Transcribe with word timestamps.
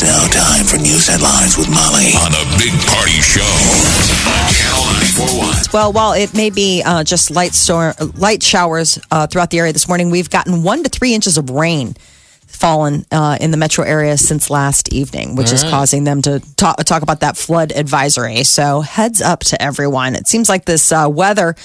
It's 0.00 0.08
now 0.08 0.26
time 0.28 0.64
for 0.64 0.78
news 0.78 1.08
headlines 1.08 1.58
with 1.58 1.68
Molly 1.68 2.14
on 2.24 2.32
a 2.32 2.44
big 2.56 2.72
party 2.88 3.20
show 3.20 3.44
on 3.44 4.48
Channel 4.50 4.84
941. 4.96 5.56
Well, 5.74 5.92
while 5.92 6.14
it 6.14 6.32
may 6.32 6.48
be 6.48 6.82
uh, 6.82 7.04
just 7.04 7.30
light 7.30 7.52
storm, 7.52 7.92
light 8.14 8.42
showers 8.42 8.98
uh, 9.10 9.26
throughout 9.26 9.50
the 9.50 9.58
area 9.58 9.74
this 9.74 9.88
morning, 9.88 10.10
we've 10.10 10.30
gotten 10.30 10.62
one 10.62 10.82
to 10.84 10.88
three 10.88 11.12
inches 11.12 11.36
of 11.36 11.50
rain 11.50 11.96
fallen 12.46 13.04
uh, 13.12 13.36
in 13.42 13.50
the 13.50 13.58
metro 13.58 13.84
area 13.84 14.16
since 14.16 14.48
last 14.48 14.90
evening, 14.90 15.36
which 15.36 15.52
is 15.52 15.64
causing 15.64 16.04
them 16.04 16.22
to 16.22 16.40
talk, 16.56 16.82
talk 16.84 17.02
about 17.02 17.20
that 17.20 17.36
flood 17.36 17.70
advisory. 17.70 18.42
So 18.44 18.80
heads 18.80 19.20
up 19.20 19.40
to 19.40 19.62
everyone. 19.62 20.14
It 20.14 20.26
seems 20.26 20.48
like 20.48 20.64
this 20.64 20.92
uh, 20.92 21.08
weather 21.10 21.56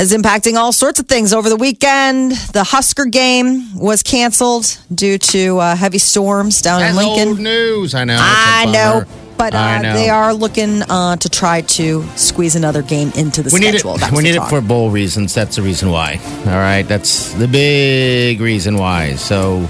is 0.00 0.12
impacting 0.12 0.56
all 0.56 0.72
sorts 0.72 0.98
of 0.98 1.06
things 1.06 1.32
over 1.32 1.48
the 1.48 1.56
weekend. 1.56 2.32
The 2.32 2.64
Husker 2.64 3.04
game 3.04 3.76
was 3.78 4.02
canceled 4.02 4.78
due 4.94 5.18
to 5.18 5.58
uh, 5.58 5.76
heavy 5.76 5.98
storms 5.98 6.62
down 6.62 6.82
in 6.82 6.96
Lincoln. 6.96 7.28
old 7.28 7.40
news. 7.40 7.94
I 7.94 8.04
know. 8.04 8.16
I 8.18 8.64
know. 8.72 9.04
But 9.36 9.54
I 9.54 9.78
uh, 9.78 9.82
know. 9.82 9.94
they 9.94 10.10
are 10.10 10.34
looking 10.34 10.82
uh, 10.82 11.16
to 11.16 11.28
try 11.28 11.62
to 11.62 12.02
squeeze 12.16 12.56
another 12.56 12.82
game 12.82 13.10
into 13.14 13.42
the 13.42 13.50
We 13.52 13.60
need 13.60 13.74
it. 13.74 13.80
schedule. 13.80 13.98
We 14.14 14.22
need 14.22 14.34
it 14.36 14.44
for 14.48 14.60
bowl 14.60 14.90
reasons. 14.90 15.34
That's 15.34 15.56
the 15.56 15.62
reason 15.62 15.90
why. 15.90 16.20
All 16.46 16.52
right, 16.52 16.82
that's 16.82 17.32
the 17.34 17.48
big 17.48 18.40
reason 18.40 18.76
why. 18.76 19.14
So 19.14 19.66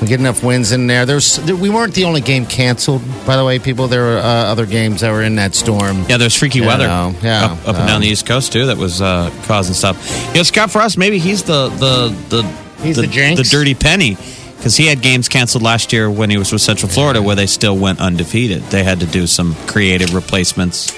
we 0.00 0.06
get 0.06 0.20
enough 0.20 0.42
wins 0.44 0.72
in 0.72 0.86
there. 0.86 1.06
There's 1.06 1.36
there, 1.36 1.56
we 1.56 1.70
weren't 1.70 1.94
the 1.94 2.04
only 2.04 2.20
game 2.20 2.44
canceled. 2.46 3.02
By 3.26 3.36
the 3.36 3.44
way, 3.44 3.58
people, 3.58 3.88
there 3.88 4.02
were 4.02 4.18
uh, 4.18 4.22
other 4.22 4.66
games 4.66 5.00
that 5.00 5.10
were 5.10 5.22
in 5.22 5.36
that 5.36 5.54
storm. 5.54 6.04
Yeah, 6.08 6.18
there's 6.18 6.36
freaky 6.36 6.60
Yeah, 6.60 6.66
weather 6.66 6.86
no, 6.86 7.14
yeah, 7.22 7.44
up, 7.46 7.52
up 7.60 7.68
and 7.68 7.76
um, 7.78 7.86
down 7.86 8.00
the 8.02 8.08
East 8.08 8.26
Coast 8.26 8.52
too 8.52 8.66
that 8.66 8.76
was 8.76 9.00
uh, 9.00 9.30
causing 9.44 9.74
stuff. 9.74 10.28
You 10.28 10.34
know, 10.38 10.42
Scott 10.42 10.70
Frost, 10.70 10.98
maybe 10.98 11.18
he's 11.18 11.42
the 11.44 11.68
the 11.70 12.08
the 12.28 12.42
He's 12.82 12.96
the 12.96 13.06
jinx? 13.06 13.40
the 13.40 13.48
dirty 13.48 13.74
penny 13.74 14.16
because 14.56 14.76
he 14.76 14.86
had 14.86 15.00
games 15.00 15.28
canceled 15.30 15.62
last 15.62 15.92
year 15.94 16.10
when 16.10 16.28
he 16.28 16.36
was 16.36 16.52
with 16.52 16.60
Central 16.60 16.90
Florida 16.90 17.22
where 17.22 17.34
they 17.36 17.46
still 17.46 17.76
went 17.76 17.98
undefeated. 18.00 18.62
They 18.64 18.84
had 18.84 19.00
to 19.00 19.06
do 19.06 19.26
some 19.26 19.54
creative 19.66 20.14
replacements. 20.14 20.94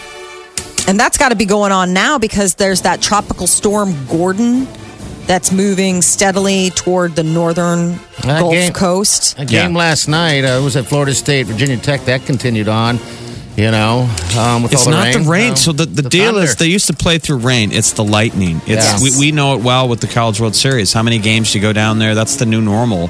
And 0.88 0.98
that's 0.98 1.18
got 1.18 1.28
to 1.28 1.36
be 1.36 1.44
going 1.44 1.70
on 1.70 1.92
now 1.92 2.18
because 2.18 2.54
there's 2.54 2.82
that 2.82 3.00
tropical 3.02 3.46
storm 3.46 3.94
Gordon 4.06 4.66
that's 5.28 5.52
moving 5.52 6.02
steadily 6.02 6.70
toward 6.70 7.14
the 7.14 7.22
northern 7.22 8.00
That 8.22 8.40
Gulf 8.40 8.52
game- 8.52 8.72
Coast. 8.72 9.36
A 9.38 9.44
game 9.44 9.72
Yeah. 9.72 9.78
last 9.78 10.08
night 10.08 10.44
uh, 10.44 10.60
was 10.64 10.74
at 10.74 10.86
Florida 10.86 11.14
State, 11.14 11.46
Virginia 11.46 11.76
Tech. 11.76 12.04
That 12.06 12.26
continued 12.26 12.68
on. 12.68 12.98
You 13.56 13.72
know, 13.72 14.08
um, 14.38 14.62
with 14.62 14.72
It's 14.72 14.86
all 14.86 14.92
the 14.92 14.96
not 14.98 15.14
rain. 15.14 15.24
the 15.24 15.28
rain. 15.30 15.48
No. 15.48 15.54
so 15.56 15.72
the, 15.72 15.84
the, 15.84 16.02
deal 16.08 16.38
is 16.38 16.54
they 16.54 16.68
used 16.68 16.86
to 16.86 16.92
play 16.92 17.18
through 17.18 17.38
rain. 17.38 17.72
It's 17.72 17.90
the 17.90 18.04
lightning. 18.04 18.58
It's 18.68 18.84
Yes. 18.86 19.02
we, 19.02 19.10
we 19.26 19.32
know 19.32 19.54
it 19.54 19.62
well 19.64 19.88
with 19.88 19.98
the 20.00 20.06
College 20.06 20.38
World 20.40 20.54
Series. 20.54 20.92
How 20.92 21.02
many 21.02 21.18
games 21.18 21.52
you 21.56 21.60
go 21.60 21.72
down 21.72 21.98
there? 21.98 22.14
That's 22.14 22.36
the 22.36 22.46
new 22.46 22.60
normal. 22.60 23.08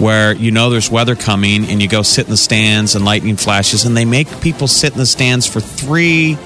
Where 0.00 0.32
you 0.34 0.50
know 0.52 0.70
there's 0.70 0.90
weather 0.90 1.14
coming 1.14 1.66
and 1.68 1.82
you 1.82 1.88
go 1.88 2.00
sit 2.00 2.24
in 2.24 2.30
the 2.30 2.36
stands 2.38 2.94
and 2.94 3.04
lightning 3.04 3.36
flashes 3.36 3.84
and 3.84 3.94
they 3.94 4.06
make 4.06 4.40
people 4.40 4.66
sit 4.68 4.92
in 4.92 4.98
the 4.98 5.04
stands 5.06 5.46
for 5.46 5.60
three, 5.60 6.38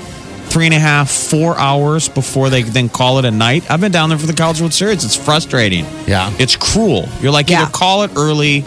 three 0.49 0.65
and 0.67 0.75
a 0.75 0.79
half, 0.79 1.11
four 1.11 1.57
hours 1.59 2.09
before 2.09 2.51
they 2.51 2.63
then 2.63 2.89
call 2.89 3.19
it 3.19 3.25
a 3.25 3.31
night. 3.31 3.71
I've 3.71 3.81
been 3.81 3.93
down 3.93 4.09
there 4.09 4.19
for 4.19 4.27
the 4.27 4.33
College 4.33 4.61
World 4.61 4.73
Series. 4.75 5.05
It's 5.05 5.15
frustrating. 5.17 5.85
Yeah. 6.07 6.33
It's 6.39 6.57
cruel. 6.57 7.09
You're 7.21 7.33
like 7.33 7.51
Yeah. 7.51 7.63
either 7.63 7.71
call 7.71 8.03
it 8.05 8.13
early. 8.17 8.65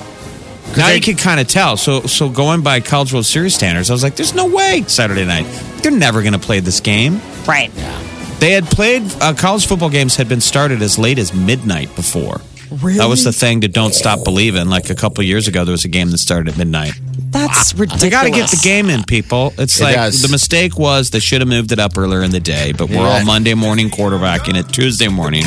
Now 0.78 0.88
they- 0.88 0.96
you 0.96 1.02
can 1.02 1.16
kind 1.16 1.40
of 1.40 1.48
tell. 1.48 1.76
So, 1.78 2.02
so 2.04 2.30
going 2.30 2.62
by 2.62 2.80
College 2.80 3.12
World 3.14 3.26
Series 3.26 3.56
standards, 3.56 3.90
I 3.90 3.94
was 3.94 4.04
like, 4.04 4.16
"There's 4.16 4.34
no 4.34 4.46
way 4.46 4.84
Saturday 4.88 5.26
night. 5.26 5.46
They're 5.82 5.92
never 5.92 6.22
going 6.22 6.34
to 6.34 6.40
play 6.40 6.60
this 6.62 6.80
game." 6.80 7.20
Right. 7.46 7.72
Yeah. 7.76 7.92
They 8.40 8.52
had 8.52 8.66
played 8.68 9.04
uh, 9.20 9.34
college 9.34 9.66
football 9.68 9.90
games 9.90 10.16
had 10.16 10.30
been 10.30 10.42
started 10.42 10.82
as 10.82 10.98
late 10.98 11.20
as 11.20 11.34
midnight 11.34 11.94
before. 11.96 12.42
Really? 12.82 13.00
That 13.00 13.10
was 13.10 13.24
the 13.26 13.34
thing 13.34 13.62
to 13.62 13.68
don't 13.68 13.94
stop 13.94 14.24
believing. 14.24 14.70
Like 14.70 14.90
a 14.90 14.96
couple 14.96 15.24
years 15.26 15.48
ago, 15.50 15.66
there 15.66 15.74
was 15.74 15.84
a 15.84 15.90
game 15.90 16.10
that 16.12 16.20
started 16.20 16.48
at 16.54 16.58
midnight. 16.58 16.94
That's 17.32 17.74
ridiculous. 17.74 18.02
They 18.02 18.10
got 18.10 18.24
to 18.24 18.30
get 18.32 18.50
the 18.50 18.60
game 18.62 18.90
in, 18.90 19.04
people. 19.04 19.54
It's 19.58 19.80
It 19.80 19.84
like 19.84 19.96
does. 19.96 20.22
the 20.22 20.28
mistake 20.30 20.78
was 20.78 21.10
they 21.12 21.20
should 21.20 21.42
have 21.42 21.48
moved 21.48 21.72
it 21.72 21.80
up 21.80 21.98
earlier 21.98 22.22
in 22.24 22.32
the 22.32 22.40
day, 22.40 22.74
but 22.74 22.90
we're 22.90 22.96
Yeah. 22.98 23.20
all 23.20 23.26
Monday 23.26 23.54
morning 23.54 23.90
quarterbacking 23.90 24.58
it 24.58 24.68
Tuesday 24.72 25.08
morning. 25.08 25.44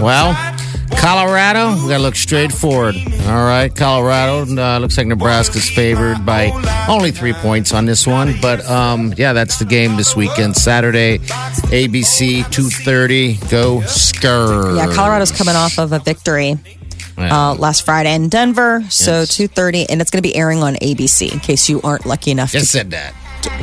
Well, 0.00 0.34
Colorado, 0.96 1.72
we 1.82 1.88
got 1.88 1.96
to 1.96 2.02
look 2.02 2.16
straight 2.16 2.52
forward. 2.52 2.94
All 3.26 3.44
right, 3.44 3.74
Colorado 3.74 4.42
uh, 4.56 4.78
looks 4.78 4.96
like 4.98 5.06
Nebraska's 5.06 5.68
favored 5.68 6.24
by 6.24 6.50
only 6.88 7.10
three 7.10 7.32
points 7.32 7.72
on 7.72 7.86
this 7.86 8.06
one, 8.06 8.34
but 8.40 8.64
um, 8.70 9.12
yeah, 9.16 9.32
that's 9.32 9.58
the 9.58 9.64
game 9.64 9.96
this 9.96 10.14
weekend, 10.14 10.54
Saturday, 10.56 11.18
ABC 11.70 12.48
two 12.50 12.68
thirty. 12.68 13.34
Go 13.48 13.80
Skr. 13.86 14.76
Yeah, 14.76 14.94
Colorado's 14.94 15.32
coming 15.32 15.56
off 15.56 15.78
of 15.78 15.92
a 15.92 15.98
victory 15.98 16.56
uh, 17.30 17.54
last 17.54 17.84
Friday 17.84 18.14
in 18.14 18.28
Denver. 18.28 18.82
So 18.88 19.20
Yes. 19.20 19.36
2.30, 19.36 19.86
and 19.90 20.00
it's 20.00 20.10
going 20.10 20.22
to 20.22 20.28
be 20.28 20.34
airing 20.34 20.62
on 20.62 20.74
ABC 20.76 21.32
in 21.32 21.40
case 21.40 21.68
you 21.68 21.80
aren't 21.82 22.06
lucky 22.06 22.30
enough 22.30 22.50
Just 22.52 22.66
to... 22.66 22.70
said 22.78 22.90
that. 22.92 23.14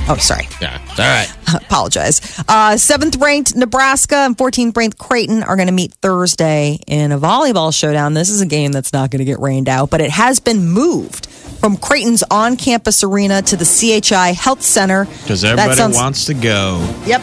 Oh, 0.10 0.18
sorry. 0.18 0.46
Yeah, 0.62 0.78
all 0.92 0.98
right. 0.98 1.32
Apologize. 1.64 2.20
Uh, 2.50 2.76
seventh 2.76 3.16
ranked 3.16 3.56
Nebraska 3.56 4.16
and 4.18 4.38
14th 4.38 4.76
ranked 4.76 4.98
Creighton 4.98 5.42
are 5.44 5.56
going 5.56 5.68
to 5.70 5.74
meet 5.74 5.94
Thursday 6.02 6.80
in 6.86 7.14
a 7.14 7.18
volleyball 7.18 7.74
showdown. 7.74 8.14
This 8.14 8.30
is 8.30 8.42
a 8.42 8.46
game 8.46 8.74
that's 8.74 8.92
not 8.92 9.10
going 9.10 9.20
to 9.20 9.26
get 9.26 9.40
rained 9.40 9.70
out, 9.70 9.90
but 9.90 10.02
it 10.02 10.12
has 10.12 10.42
been 10.42 10.68
moved 10.70 11.28
from 11.28 11.78
Creighton's 11.78 12.24
on 12.30 12.58
campus 12.58 13.04
arena 13.06 13.42
to 13.44 13.56
the 13.56 13.64
CHI 13.66 14.34
Health 14.34 14.62
Center. 14.64 15.06
Because 15.06 15.42
That 15.42 15.58
everybody 15.58 15.78
sounds- 15.78 15.96
wants 15.96 16.26
to 16.26 16.34
go. 16.34 16.86
Yep. 17.06 17.22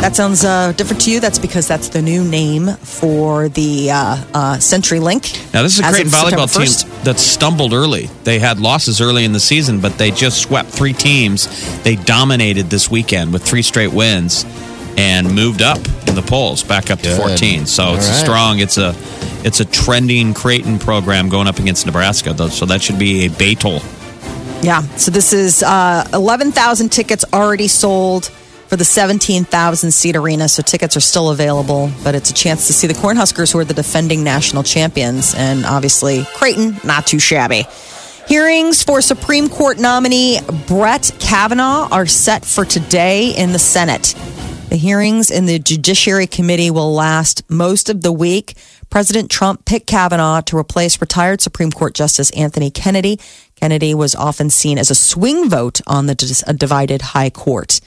That 0.00 0.14
sounds 0.14 0.44
uh, 0.44 0.72
different 0.72 1.02
to 1.02 1.10
you. 1.10 1.18
That's 1.18 1.40
because 1.40 1.66
that's 1.66 1.88
the 1.88 2.00
new 2.00 2.22
name 2.22 2.68
for 2.68 3.48
the 3.48 3.90
uh, 3.90 3.96
uh, 4.32 4.56
CenturyLink. 4.58 5.52
Now, 5.52 5.64
this 5.64 5.74
is 5.74 5.80
a 5.80 5.86
as 5.86 5.94
Creighton 5.94 6.12
volleyball 6.12 6.46
team 6.52 7.02
that 7.02 7.18
stumbled 7.18 7.72
early. 7.72 8.06
They 8.22 8.38
had 8.38 8.60
losses 8.60 9.00
early 9.00 9.24
in 9.24 9.32
the 9.32 9.40
season, 9.40 9.80
but 9.80 9.98
they 9.98 10.12
just 10.12 10.40
swept 10.40 10.68
three 10.68 10.92
teams. 10.92 11.48
They 11.82 11.96
dominated 11.96 12.70
this 12.70 12.88
weekend 12.88 13.32
with 13.32 13.42
three 13.42 13.62
straight 13.62 13.92
wins 13.92 14.44
and 14.96 15.34
moved 15.34 15.62
up 15.62 15.78
in 16.06 16.14
the 16.14 16.22
polls, 16.22 16.62
back 16.62 16.92
up 16.92 17.00
to 17.00 17.16
14. 17.16 17.66
So 17.66 17.82
All 17.82 17.94
it's 17.96 18.06
a 18.06 18.10
right. 18.10 18.20
strong. 18.20 18.58
It's 18.60 18.78
a 18.78 18.94
it's 19.44 19.58
a 19.58 19.64
trending 19.64 20.32
Creighton 20.32 20.78
program 20.78 21.28
going 21.28 21.48
up 21.48 21.58
against 21.58 21.86
Nebraska. 21.86 22.32
Though, 22.32 22.48
so 22.48 22.66
that 22.66 22.82
should 22.82 23.00
be 23.00 23.26
a 23.26 23.30
battle. 23.30 23.80
Yeah. 24.62 24.82
So 24.96 25.10
this 25.10 25.32
is 25.32 25.62
uh, 25.62 26.08
11,000 26.12 26.90
tickets 26.90 27.24
already 27.32 27.68
sold 27.68 28.30
for 28.68 28.76
the 28.76 28.84
17,000 28.84 29.90
seat 29.90 30.14
arena. 30.14 30.48
So 30.48 30.62
tickets 30.62 30.96
are 30.96 31.00
still 31.00 31.30
available, 31.30 31.90
but 32.04 32.14
it's 32.14 32.30
a 32.30 32.34
chance 32.34 32.66
to 32.66 32.72
see 32.72 32.86
the 32.86 32.94
Cornhuskers, 32.94 33.52
who 33.52 33.58
are 33.58 33.64
the 33.64 33.74
defending 33.74 34.22
national 34.22 34.62
champions. 34.62 35.34
And 35.34 35.64
obviously, 35.64 36.24
Creighton, 36.34 36.78
not 36.84 37.06
too 37.06 37.18
shabby. 37.18 37.66
Hearings 38.26 38.82
for 38.82 39.00
Supreme 39.00 39.48
Court 39.48 39.78
nominee 39.78 40.38
Brett 40.66 41.10
Kavanaugh 41.18 41.88
are 41.90 42.04
set 42.04 42.44
for 42.44 42.66
today 42.66 43.34
in 43.34 43.52
the 43.52 43.58
Senate. 43.58 44.14
The 44.68 44.76
hearings 44.76 45.30
in 45.30 45.46
the 45.46 45.58
Judiciary 45.58 46.26
Committee 46.26 46.70
will 46.70 46.92
last 46.92 47.48
most 47.48 47.88
of 47.88 48.02
the 48.02 48.12
week. 48.12 48.54
President 48.90 49.30
Trump 49.30 49.64
picked 49.64 49.86
Kavanaugh 49.86 50.42
to 50.42 50.58
replace 50.58 51.00
retired 51.00 51.40
Supreme 51.40 51.70
Court 51.70 51.94
Justice 51.94 52.30
Anthony 52.32 52.70
Kennedy. 52.70 53.18
Kennedy 53.56 53.94
was 53.94 54.14
often 54.14 54.50
seen 54.50 54.76
as 54.76 54.90
a 54.90 54.94
swing 54.94 55.48
vote 55.48 55.80
on 55.86 56.04
the 56.04 56.14
divided 56.54 57.00
high 57.00 57.30
court. 57.30 57.80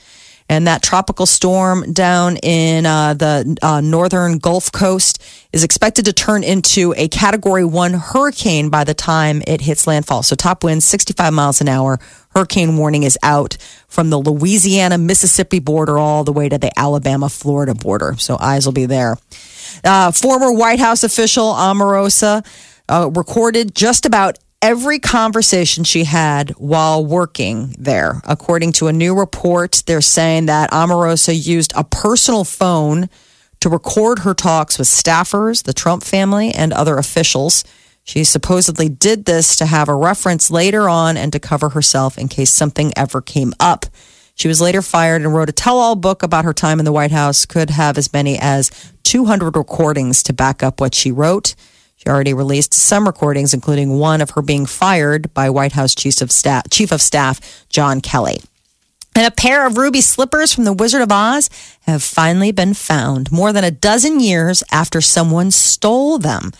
And 0.51 0.67
that 0.67 0.83
tropical 0.83 1.25
storm 1.25 1.93
down 1.93 2.35
in 2.35 2.85
uh, 2.85 3.13
the 3.13 3.57
uh, 3.61 3.79
northern 3.79 4.37
Gulf 4.37 4.69
Coast 4.69 5.23
is 5.53 5.63
expected 5.63 6.03
to 6.05 6.13
turn 6.13 6.43
into 6.43 6.93
a 6.97 7.07
category 7.07 7.63
one 7.63 7.93
hurricane 7.93 8.69
by 8.69 8.83
the 8.83 8.93
time 8.93 9.41
it 9.47 9.61
hits 9.61 9.87
landfall. 9.87 10.23
So, 10.23 10.35
top 10.35 10.65
winds 10.65 10.83
65 10.83 11.31
miles 11.31 11.61
an 11.61 11.69
hour. 11.69 12.01
Hurricane 12.35 12.75
warning 12.75 13.03
is 13.03 13.17
out 13.23 13.55
from 13.87 14.09
the 14.09 14.17
Louisiana 14.17 14.97
Mississippi 14.97 15.59
border 15.59 15.97
all 15.97 16.25
the 16.25 16.33
way 16.33 16.49
to 16.49 16.57
the 16.57 16.77
Alabama 16.77 17.29
Florida 17.29 17.73
border. 17.73 18.15
So, 18.17 18.35
eyes 18.37 18.65
will 18.65 18.73
be 18.73 18.87
there. 18.87 19.15
Uh, 19.85 20.11
former 20.11 20.51
White 20.51 20.79
House 20.79 21.05
official 21.05 21.53
Omarosa 21.53 22.45
uh, 22.89 23.09
recorded 23.15 23.73
just 23.73 24.05
about 24.05 24.37
every 24.61 24.99
conversation 24.99 25.83
she 25.83 26.03
had 26.03 26.51
while 26.51 27.03
working 27.03 27.75
there. 27.77 28.21
According 28.25 28.73
to 28.73 28.87
a 28.87 28.93
new 28.93 29.17
report, 29.17 29.83
they're 29.87 30.01
saying 30.01 30.45
that 30.45 30.71
Omarosa 30.71 31.33
used 31.33 31.73
a 31.75 31.83
personal 31.83 32.43
phone 32.43 33.09
to 33.59 33.69
record 33.69 34.19
her 34.19 34.33
talks 34.33 34.77
with 34.77 34.87
staffers, 34.87 35.63
the 35.63 35.73
Trump 35.73 36.03
family, 36.03 36.51
and 36.51 36.73
other 36.73 36.97
officials. 36.97 37.63
She 38.03 38.23
supposedly 38.23 38.89
did 38.89 39.25
this 39.25 39.55
to 39.57 39.65
have 39.65 39.87
a 39.87 39.95
reference 39.95 40.49
later 40.49 40.89
on 40.89 41.17
and 41.17 41.31
to 41.33 41.39
cover 41.39 41.69
herself 41.69 42.17
in 42.17 42.27
case 42.27 42.51
something 42.51 42.91
ever 42.95 43.21
came 43.21 43.53
up. 43.59 43.85
She 44.35 44.47
was 44.47 44.61
later 44.61 44.81
fired 44.81 45.21
and 45.21 45.33
wrote 45.33 45.49
a 45.49 45.53
tell 45.53 45.77
all 45.77 45.95
book 45.95 46.23
about 46.23 46.45
her 46.45 46.53
time 46.53 46.79
in 46.79 46.85
the 46.85 46.91
White 46.91 47.11
House, 47.11 47.45
could 47.45 47.69
have 47.69 47.97
as 47.97 48.11
many 48.11 48.39
as 48.39 48.71
200 49.03 49.55
recordings 49.55 50.23
to 50.23 50.33
back 50.33 50.63
up 50.63 50.81
what 50.81 50.95
she 50.95 51.11
wrote. 51.11 51.53
She 52.01 52.09
already 52.09 52.33
released 52.33 52.73
some 52.73 53.05
recordings, 53.05 53.53
including 53.53 53.99
one 53.99 54.21
of 54.21 54.31
her 54.31 54.41
being 54.41 54.65
fired 54.65 55.31
by 55.35 55.51
White 55.51 55.73
House 55.73 55.93
Chief 55.93 56.19
of 56.21 56.31
Staff, 56.31 56.63
Chief 56.71 56.91
of 56.91 56.99
Staff 56.99 57.67
John 57.69 58.01
Kelly. 58.01 58.41
And 59.15 59.27
a 59.27 59.31
pair 59.31 59.67
of 59.67 59.77
ruby 59.77 60.01
slippers 60.01 60.51
from 60.51 60.63
the 60.63 60.73
Wizard 60.73 61.03
of 61.03 61.11
Oz 61.11 61.51
have 61.81 62.01
finally 62.01 62.51
been 62.51 62.73
found 62.73 63.31
more 63.31 63.53
than 63.53 63.63
a 63.63 63.69
dozen 63.69 64.19
years 64.19 64.63
after 64.71 64.99
someone 64.99 65.51
stole 65.51 66.17
them. 66.17 66.51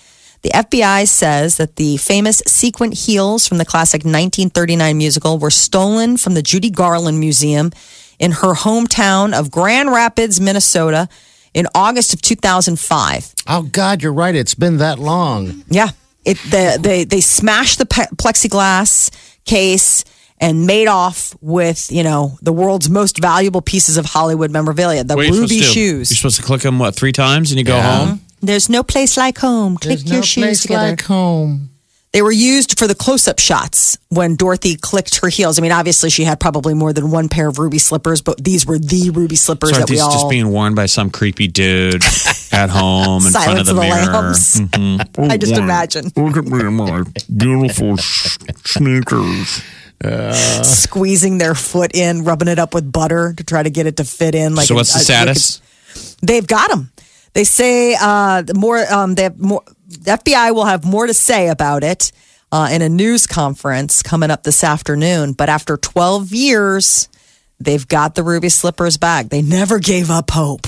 The 0.44 0.50
FBI 0.50 1.08
says 1.08 1.58
that 1.58 1.76
the 1.76 1.98
famous 1.98 2.44
sequin 2.46 2.92
heels 2.92 3.48
from 3.48 3.58
the 3.58 3.66
classic 3.66 4.02
1939 4.02 4.96
musical 4.96 5.40
were 5.40 5.50
stolen 5.50 6.18
from 6.18 6.36
the 6.36 6.44
Judy 6.44 6.70
Garland 6.70 7.20
Museum 7.20 7.72
in 8.20 8.32
her 8.32 8.54
hometown 8.54 9.34
of 9.34 9.50
Grand 9.50 9.92
Rapids, 9.92 10.40
Minnesota 10.40 11.10
in 11.54 11.68
August 11.76 12.14
of 12.14 12.22
2005. 12.22 13.34
Oh 13.48 13.64
God, 13.64 14.02
you're 14.02 14.14
right. 14.14 14.36
It's 14.36 14.56
been 14.56 14.78
that 14.78 15.00
long. 15.00 15.64
Yeah. 15.68 15.90
It 16.24 16.38
the, 16.50 16.78
they 16.80 17.04
they 17.04 17.20
smashed 17.22 17.80
the 17.80 17.86
pe- 17.86 18.06
plexiglass 18.16 19.10
case 19.46 20.04
and 20.40 20.66
made 20.68 20.88
off 20.88 21.36
with, 21.42 21.92
you 21.92 22.04
know, 22.04 22.38
the 22.42 22.54
world's 22.54 22.90
most 22.90 23.20
valuable 23.20 23.62
pieces 23.62 23.98
of 23.98 24.06
Hollywood 24.06 24.52
memorabilia, 24.52 25.04
the 25.04 25.16
What 25.16 25.24
are 25.26 25.28
you 25.28 25.34
supposed 25.34 25.52
ruby 25.52 25.62
to 25.62 25.68
do? 25.68 25.74
shoes. 25.74 26.12
You're 26.12 26.16
supposed 26.18 26.38
to 26.38 26.44
click 26.44 26.62
them 26.62 26.80
what 26.80 26.96
three 26.96 27.12
times 27.12 27.52
and 27.52 27.58
you 27.60 27.64
go 27.66 27.80
home. 27.80 28.22
There's 28.42 28.70
no 28.70 28.82
place 28.84 29.18
like 29.18 29.38
home. 29.38 29.78
Click 29.78 30.00
There's 30.00 30.06
your 30.06 30.16
no 30.18 30.22
shoes 30.22 30.44
place 30.44 30.62
together. 30.62 30.90
like 30.90 31.02
home. 31.04 31.71
They 32.14 32.22
were 32.22 32.32
used 32.32 32.78
for 32.78 32.88
the 32.88 32.96
close-up 32.96 33.40
shots 33.40 33.98
when 34.10 34.36
Dorothy 34.36 34.76
clicked 34.76 35.18
her 35.22 35.30
heels. 35.30 35.58
I 35.58 35.62
mean, 35.62 35.72
obviously 35.72 36.10
she 36.10 36.26
had 36.26 36.42
probably 36.42 36.74
more 36.74 36.92
than 36.92 37.10
one 37.10 37.30
pair 37.30 37.48
of 37.48 37.58
ruby 37.58 37.78
slippers, 37.80 38.22
but 38.22 38.44
these 38.44 38.66
were 38.66 38.78
the 38.78 39.12
ruby 39.12 39.38
slippers 39.38 39.70
So 39.70 39.76
are 39.78 39.80
that 39.80 39.90
we 39.90 39.96
these 39.96 40.02
all 40.02 40.12
just 40.12 40.30
being 40.30 40.50
worn 40.50 40.76
by 40.76 40.88
some 40.88 41.10
creepy 41.10 41.48
dude 41.48 42.04
at 42.52 42.70
home 42.70 43.26
in 43.26 43.32
front 43.32 43.60
of 43.60 43.66
the, 43.66 43.72
of 43.72 43.76
the 43.78 43.82
mirror? 43.82 44.12
Lambs. 44.12 44.56
Mhm. 44.60 45.30
I 45.32 45.38
just 45.38 45.54
imagine 45.54 46.12
Look 46.18 46.36
at 46.36 46.44
me 46.46 46.60
in 46.60 46.74
my 46.74 47.04
beautiful 47.38 47.96
sh- 47.96 48.38
sneakers. 48.66 49.64
squeezing 50.68 51.38
their 51.38 51.56
foot 51.56 51.96
in, 51.96 52.26
rubbing 52.26 52.50
it 52.50 52.60
up 52.60 52.74
with 52.74 52.92
butter 52.92 53.34
to 53.38 53.44
try 53.46 53.64
to 53.64 53.70
get 53.70 53.86
it 53.86 53.98
to 53.98 54.04
fit 54.04 54.36
in. 54.36 54.54
Like 54.56 54.68
so 54.68 54.74
a- 54.74 54.78
what's 54.78 54.92
the 54.94 55.00
a- 55.00 55.04
status? 55.04 55.62
They've 56.22 56.46
got 56.46 56.70
them. 56.72 56.92
They 57.34 57.44
say 57.44 57.96
uh, 58.00 58.42
the 58.42 58.54
more 58.54 58.80
um, 58.92 59.16
they 59.16 59.24
have 59.24 59.40
more. 59.40 59.64
The 59.88 60.12
FBI 60.12 60.54
will 60.54 60.66
have 60.66 60.86
more 60.86 61.06
to 61.06 61.14
say 61.14 61.50
about 61.50 61.84
it 61.84 62.12
uh, 62.52 62.70
in 62.72 62.82
a 62.82 62.90
news 62.90 63.28
conference 63.28 64.02
coming 64.02 64.32
up 64.32 64.44
this 64.44 64.64
afternoon. 64.64 65.34
But 65.34 65.50
after 65.50 65.78
12 65.78 66.32
years, 66.32 67.10
they've 67.60 67.86
got 67.88 68.16
the 68.16 68.24
ruby 68.24 68.50
slippers 68.50 68.98
back. 68.98 69.30
They 69.30 69.42
never 69.42 69.80
gave 69.80 70.10
up 70.10 70.32
hope. 70.32 70.68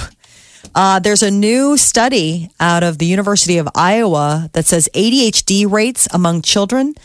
Uh, 0.75 1.00
there's 1.00 1.24
a 1.24 1.31
new 1.31 1.77
study 1.77 2.50
out 2.60 2.83
of 2.83 2.98
the 2.98 3.06
University 3.06 3.57
of 3.60 3.69
Iowa 3.75 4.50
that 4.54 4.65
says 4.65 4.89
ADHD 4.94 5.69
rates 5.69 6.07
among 6.12 6.42
children 6.42 6.95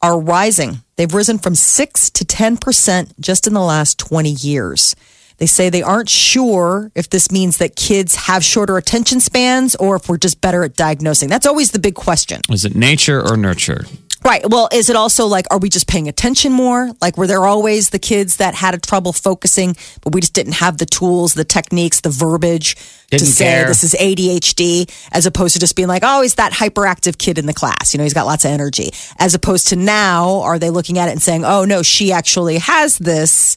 are 0.00 0.18
rising. 0.18 0.82
They've 0.96 1.12
risen 1.12 1.38
from 1.38 1.54
6 1.54 2.10
to 2.10 2.24
10% 2.24 3.12
just 3.20 3.46
in 3.46 3.54
the 3.54 3.60
last 3.60 3.98
20 3.98 4.30
years. 4.30 4.96
They 5.38 5.46
say 5.46 5.70
they 5.70 5.82
aren't 5.82 6.08
sure 6.08 6.90
if 6.94 7.10
this 7.10 7.30
means 7.30 7.58
that 7.58 7.76
kids 7.76 8.14
have 8.14 8.44
shorter 8.44 8.76
attention 8.76 9.20
spans 9.20 9.74
or 9.76 9.96
if 9.96 10.08
we're 10.08 10.18
just 10.18 10.40
better 10.40 10.62
at 10.64 10.76
diagnosing. 10.76 11.28
That's 11.28 11.46
always 11.46 11.70
the 11.72 11.78
big 11.78 11.94
question. 11.94 12.40
Is 12.48 12.64
it 12.64 12.74
nature 12.74 13.20
or 13.20 13.36
nurture? 13.36 13.84
Right. 14.24 14.48
Well, 14.48 14.68
is 14.72 14.88
it 14.88 14.94
also 14.94 15.26
like, 15.26 15.46
are 15.50 15.58
we 15.58 15.68
just 15.68 15.88
paying 15.88 16.06
attention 16.06 16.52
more? 16.52 16.92
Like, 17.00 17.16
were 17.16 17.26
there 17.26 17.44
always 17.44 17.90
the 17.90 17.98
kids 17.98 18.36
that 18.36 18.54
had 18.54 18.72
a 18.72 18.78
trouble 18.78 19.12
focusing, 19.12 19.76
but 20.02 20.14
we 20.14 20.20
just 20.20 20.32
didn't 20.32 20.54
have 20.54 20.78
the 20.78 20.86
tools, 20.86 21.34
the 21.34 21.44
techniques, 21.44 22.02
the 22.02 22.10
verbiage 22.10 22.76
to 22.76 23.18
Didn't 23.18 23.26
say 23.26 23.44
care. 23.46 23.66
this 23.66 23.82
is 23.82 23.94
ADHD, 23.94 24.88
as 25.10 25.26
opposed 25.26 25.54
to 25.54 25.60
just 25.60 25.74
being 25.74 25.88
like, 25.88 26.02
oh, 26.04 26.22
he's 26.22 26.36
that 26.36 26.52
hyperactive 26.52 27.18
kid 27.18 27.36
in 27.36 27.46
the 27.46 27.52
class. 27.52 27.92
You 27.92 27.98
know, 27.98 28.04
he's 28.04 28.14
got 28.14 28.26
lots 28.26 28.44
of 28.44 28.52
energy. 28.52 28.90
As 29.18 29.34
opposed 29.34 29.68
to 29.68 29.76
now, 29.76 30.42
are 30.42 30.58
they 30.60 30.70
looking 30.70 30.98
at 30.98 31.08
it 31.08 31.12
and 31.12 31.22
saying, 31.22 31.44
oh, 31.44 31.64
no, 31.64 31.82
she 31.82 32.12
actually 32.12 32.58
has 32.58 32.98
this? 32.98 33.56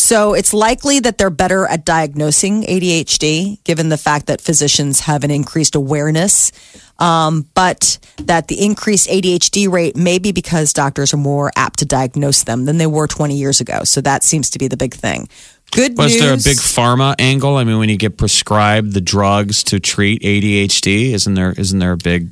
So 0.00 0.32
it's 0.32 0.54
likely 0.54 0.98
that 1.00 1.18
they're 1.18 1.28
better 1.28 1.66
at 1.66 1.84
diagnosing 1.84 2.62
ADHD, 2.62 3.62
given 3.64 3.90
the 3.90 3.98
fact 3.98 4.26
that 4.26 4.40
physicians 4.40 5.00
have 5.00 5.24
an 5.24 5.30
increased 5.30 5.74
awareness. 5.74 6.52
Um, 6.98 7.46
but 7.54 7.98
that 8.18 8.48
the 8.48 8.64
increased 8.64 9.08
ADHD 9.08 9.70
rate 9.70 9.96
may 9.96 10.18
be 10.18 10.32
because 10.32 10.72
doctors 10.72 11.14
are 11.14 11.18
more 11.18 11.52
apt 11.54 11.78
to 11.80 11.86
diagnose 11.86 12.42
them 12.44 12.64
than 12.64 12.78
they 12.78 12.86
were 12.86 13.06
20 13.06 13.36
years 13.36 13.60
ago. 13.60 13.84
So 13.84 14.00
that 14.00 14.24
seems 14.24 14.50
to 14.50 14.58
be 14.58 14.68
the 14.68 14.76
big 14.76 14.94
thing. 14.94 15.28
Good 15.70 15.96
Was 15.96 16.12
news. 16.12 16.20
there 16.20 16.32
a 16.32 16.36
big 16.36 16.56
pharma 16.56 17.14
angle? 17.18 17.56
I 17.56 17.64
mean, 17.64 17.78
when 17.78 17.90
you 17.90 17.96
get 17.96 18.16
prescribed 18.16 18.92
the 18.92 19.00
drugs 19.00 19.62
to 19.64 19.80
treat 19.80 20.22
ADHD, 20.22 21.12
isn't 21.12 21.34
there 21.34 21.52
isn't 21.52 21.78
there 21.78 21.92
a 21.92 21.96
big 21.96 22.28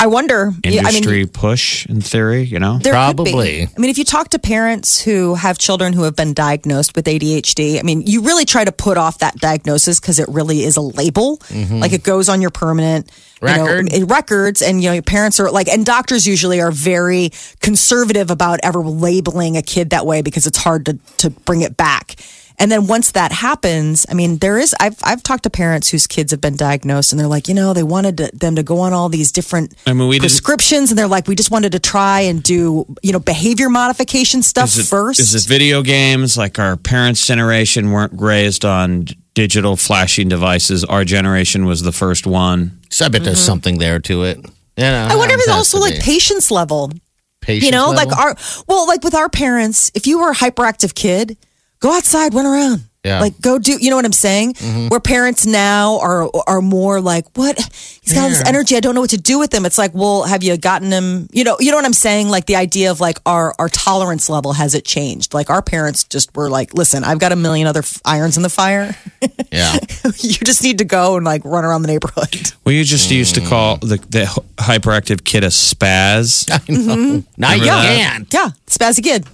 I 0.00 0.06
wonder. 0.06 0.52
yeah, 0.64 0.82
I 0.82 0.84
mean, 0.84 0.96
industry 0.96 1.26
push 1.26 1.86
in 1.86 2.00
theory? 2.00 2.42
You 2.42 2.60
know, 2.60 2.78
There 2.78 2.92
could 2.92 3.16
be. 3.16 3.32
Probably. 3.32 3.62
I 3.64 3.80
mean, 3.80 3.90
if 3.90 3.98
you 3.98 4.04
talk 4.04 4.28
to 4.30 4.38
parents 4.38 5.02
who 5.02 5.34
have 5.34 5.58
children 5.58 5.92
who 5.92 6.04
have 6.04 6.14
been 6.14 6.34
diagnosed 6.34 6.94
with 6.94 7.06
ADHD, 7.06 7.80
I 7.80 7.82
mean, 7.82 8.02
you 8.02 8.22
really 8.22 8.44
try 8.44 8.64
to 8.64 8.70
put 8.70 8.96
off 8.96 9.18
that 9.18 9.36
diagnosis 9.36 9.98
because 9.98 10.20
it 10.20 10.28
really 10.28 10.62
is 10.62 10.76
a 10.76 10.80
label. 10.80 11.38
Mm-hmm. 11.38 11.80
Like 11.80 11.92
it 11.92 12.04
goes 12.04 12.28
on 12.28 12.40
your 12.40 12.50
permanent 12.50 13.10
you 13.42 13.48
know, 13.48 13.64
Record. 13.64 14.10
records, 14.10 14.62
and 14.62 14.82
you 14.82 14.88
know, 14.88 14.94
your 14.94 15.02
parents 15.02 15.40
are 15.40 15.50
like, 15.50 15.68
and 15.68 15.84
doctors 15.84 16.26
usually 16.26 16.60
are 16.60 16.72
very 16.72 17.30
conservative 17.60 18.30
about 18.30 18.60
ever 18.62 18.80
labeling 18.80 19.56
a 19.56 19.62
kid 19.62 19.90
that 19.90 20.06
way 20.06 20.22
because 20.22 20.46
it's 20.46 20.58
hard 20.58 20.86
to 20.86 20.98
to 21.18 21.30
bring 21.30 21.62
it 21.62 21.76
back. 21.76 22.16
And 22.60 22.72
then 22.72 22.88
once 22.88 23.12
that 23.12 23.30
happens, 23.30 24.04
I 24.10 24.14
mean, 24.14 24.38
there 24.38 24.58
is. 24.58 24.74
I've 24.80 24.98
I've 25.04 25.22
talked 25.22 25.44
to 25.44 25.50
parents 25.50 25.88
whose 25.90 26.06
kids 26.08 26.32
have 26.32 26.40
been 26.40 26.56
diagnosed, 26.56 27.12
and 27.12 27.20
they're 27.20 27.28
like, 27.28 27.46
you 27.46 27.54
know, 27.54 27.72
they 27.72 27.84
wanted 27.84 28.16
to, 28.16 28.30
them 28.32 28.56
to 28.56 28.64
go 28.64 28.80
on 28.80 28.92
all 28.92 29.08
these 29.08 29.30
different 29.30 29.74
I 29.86 29.92
mean, 29.92 30.08
we 30.08 30.16
didn't- 30.16 30.22
prescriptions, 30.30 30.90
and 30.90 30.98
they're 30.98 31.06
like, 31.06 31.28
we 31.28 31.36
just 31.36 31.50
wanted 31.52 31.72
to 31.72 31.78
try 31.78 32.20
and 32.22 32.42
do, 32.42 32.84
you 33.02 33.12
know, 33.12 33.20
behavior 33.20 33.68
modification 33.68 34.42
stuff 34.42 34.70
is 34.70 34.78
it, 34.78 34.86
first. 34.86 35.20
Is 35.20 35.34
it 35.34 35.48
video 35.48 35.82
games? 35.82 36.36
Like 36.36 36.58
our 36.58 36.76
parents' 36.76 37.24
generation 37.26 37.92
weren't 37.92 38.20
raised 38.20 38.64
on 38.64 39.06
digital 39.34 39.76
flashing 39.76 40.28
devices. 40.28 40.84
Our 40.84 41.04
generation 41.04 41.64
was 41.64 41.82
the 41.82 41.92
first 41.92 42.26
one. 42.26 42.80
So 42.90 43.04
I 43.04 43.08
bet 43.08 43.22
there's 43.22 43.38
something 43.40 43.78
there 43.78 44.00
to 44.00 44.24
it. 44.24 44.38
You 44.38 44.42
know, 44.42 44.50
Mm-hmm. 44.90 45.12
I 45.12 45.16
wonder 45.16 45.34
if 45.34 45.40
it's 45.40 45.48
also 45.50 45.78
like 45.78 45.94
be. 45.94 46.00
patience 46.00 46.50
level. 46.50 46.90
Patience 47.40 47.66
you 47.66 47.70
know, 47.70 47.90
like 47.90 48.10
our 48.16 48.34
well, 48.66 48.86
like 48.88 49.04
with 49.04 49.14
our 49.14 49.28
parents, 49.28 49.90
if 49.94 50.06
you 50.08 50.18
were 50.20 50.30
a 50.30 50.34
hyperactive 50.34 50.94
kid, 50.94 51.36
go 51.80 51.96
outside, 51.96 52.34
run 52.34 52.46
around. 52.46 52.84
Yeah. 53.04 53.20
Like 53.20 53.40
go 53.40 53.58
do 53.58 53.76
you 53.80 53.90
know 53.90 53.96
what 53.96 54.04
I'm 54.04 54.12
saying? 54.12 54.54
Mm-hmm. 54.54 54.88
Where 54.88 54.98
parents 54.98 55.46
now 55.46 56.00
are 56.00 56.28
are 56.48 56.60
more 56.60 57.00
like, 57.00 57.24
What? 57.36 57.56
He's 58.02 58.12
got 58.12 58.24
all 58.24 58.28
this 58.28 58.44
energy, 58.44 58.76
I 58.76 58.80
don't 58.80 58.94
know 58.94 59.00
what 59.00 59.10
to 59.10 59.18
do 59.18 59.38
with 59.38 59.54
him. 59.54 59.64
It's 59.64 59.78
like, 59.78 59.94
well, 59.94 60.24
have 60.24 60.42
you 60.42 60.56
gotten 60.56 60.90
him 60.90 61.28
you 61.32 61.44
know, 61.44 61.56
you 61.60 61.70
know 61.70 61.76
what 61.76 61.84
I'm 61.84 61.92
saying? 61.92 62.28
Like 62.28 62.46
the 62.46 62.56
idea 62.56 62.90
of 62.90 63.00
like 63.00 63.18
our 63.24 63.54
our 63.58 63.68
tolerance 63.68 64.28
level 64.28 64.52
has 64.52 64.74
it 64.74 64.84
changed? 64.84 65.32
Like 65.32 65.48
our 65.48 65.62
parents 65.62 66.04
just 66.04 66.36
were 66.36 66.50
like, 66.50 66.74
Listen, 66.74 67.04
I've 67.04 67.20
got 67.20 67.30
a 67.30 67.36
million 67.36 67.68
other 67.68 67.80
f- 67.80 68.00
irons 68.04 68.36
in 68.36 68.42
the 68.42 68.50
fire. 68.50 68.96
yeah. 69.52 69.78
you 70.04 70.34
just 70.44 70.64
need 70.64 70.78
to 70.78 70.84
go 70.84 71.16
and 71.16 71.24
like 71.24 71.44
run 71.44 71.64
around 71.64 71.82
the 71.82 71.88
neighborhood. 71.88 72.52
We 72.64 72.76
used 72.76 73.08
to 73.08 73.14
used 73.14 73.36
to 73.36 73.40
call 73.40 73.78
mm. 73.78 73.88
the, 73.88 73.96
the 74.08 74.42
hyperactive 74.56 75.22
kid 75.24 75.44
a 75.44 75.48
spaz. 75.48 76.50
I 76.52 76.72
know. 76.72 76.96
Mm-hmm. 76.96 77.40
Now 77.40 77.52
you 77.52 77.62
Remember 77.62 77.82
that? 77.82 78.24
Yeah, 78.32 78.50
spazzy 78.66 79.04
kid. 79.04 79.24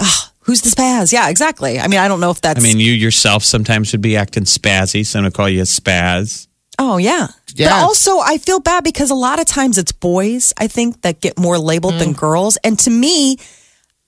Ah, 0.00 0.29
who's 0.50 0.62
the 0.62 0.68
spaz? 0.70 1.12
Yeah, 1.12 1.28
exactly. 1.28 1.78
I 1.78 1.86
mean, 1.86 2.00
I 2.00 2.08
don't 2.08 2.18
know 2.20 2.30
if 2.32 2.40
that's. 2.40 2.58
I 2.58 2.62
mean, 2.62 2.78
you 2.80 2.92
yourself 2.92 3.44
sometimes 3.44 3.92
would 3.92 4.00
be 4.02 4.16
acting 4.16 4.44
spazzy, 4.44 5.06
so 5.06 5.18
I'm 5.18 5.22
gonna 5.22 5.30
call 5.30 5.48
you 5.48 5.60
a 5.60 5.64
spaz. 5.64 6.48
oh 6.78 6.96
yeah. 6.96 7.28
But 7.46 7.58
Yeah. 7.58 7.82
also, 7.82 8.18
I 8.18 8.38
feel 8.38 8.58
bad 8.60 8.84
because 8.84 9.10
a 9.10 9.14
lot 9.14 9.38
of 9.40 9.46
times 9.46 9.76
it's 9.78 9.92
boys. 9.92 10.52
I 10.58 10.66
think 10.66 11.02
that 11.02 11.20
get 11.20 11.38
more 11.38 11.58
labeled 11.58 11.98
than 11.98 12.14
Mm. 12.14 12.18
girls, 12.18 12.58
and 12.64 12.78
to 12.80 12.90
me, 12.90 13.36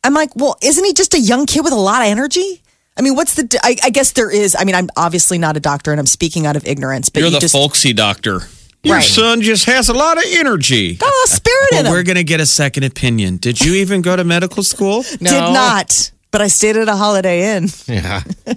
I'm 0.05 0.15
like, 0.15 0.31
well, 0.35 0.57
isn't 0.63 0.85
he 0.85 0.93
just 0.93 1.15
a 1.15 1.21
young 1.21 1.47
kid 1.47 1.63
with 1.63 1.73
a 1.73 1.77
lot 1.91 2.03
of 2.03 2.09
energy? 2.09 2.61
I 2.97 3.03
mean, 3.03 3.15
what's 3.15 3.35
the? 3.35 3.47
I, 3.63 3.77
I 3.85 3.91
guess 3.91 4.13
there 4.13 4.31
is. 4.31 4.57
I 4.59 4.65
mean, 4.65 4.75
I'm 4.75 4.89
obviously 4.97 5.39
not 5.39 5.57
a 5.57 5.61
doctor, 5.61 5.93
and 5.93 6.01
I'm 6.01 6.07
speaking 6.07 6.45
out 6.47 6.57
of 6.57 6.67
ignorance. 6.67 7.09
But 7.09 7.21
You're 7.21 7.29
you 7.29 7.35
the 7.37 7.41
just, 7.41 7.55
folksy 7.55 7.93
doctor. 7.93 8.43
Your 8.85 8.97
Right. 8.97 9.05
son 9.05 9.43
just 9.43 9.65
has 9.67 9.89
a 9.89 9.93
lot 9.95 10.19
of 10.19 10.25
energy. 10.27 10.95
got 10.97 11.07
a 11.07 11.15
lot 11.17 11.25
of 11.27 11.31
spirit 11.31 11.73
in 11.73 11.87
him. 11.87 11.93
we're 11.93 12.03
gonna 12.03 12.25
get 12.25 12.41
a 12.41 12.47
second 12.47 12.83
opinion. 12.85 13.37
Did 13.37 13.61
you 13.61 13.75
even 13.75 14.03
go 14.03 14.17
to 14.17 14.25
medical 14.25 14.63
school? 14.65 15.05
No. 15.21 15.31
Did 15.31 15.53
not, 15.55 16.11
but 16.33 16.43
I 16.43 16.49
stayed 16.49 16.77
at 16.77 16.89
a 16.89 16.97
Holiday 16.97 17.57
Inn. 17.57 17.69
Yeah. 17.87 18.23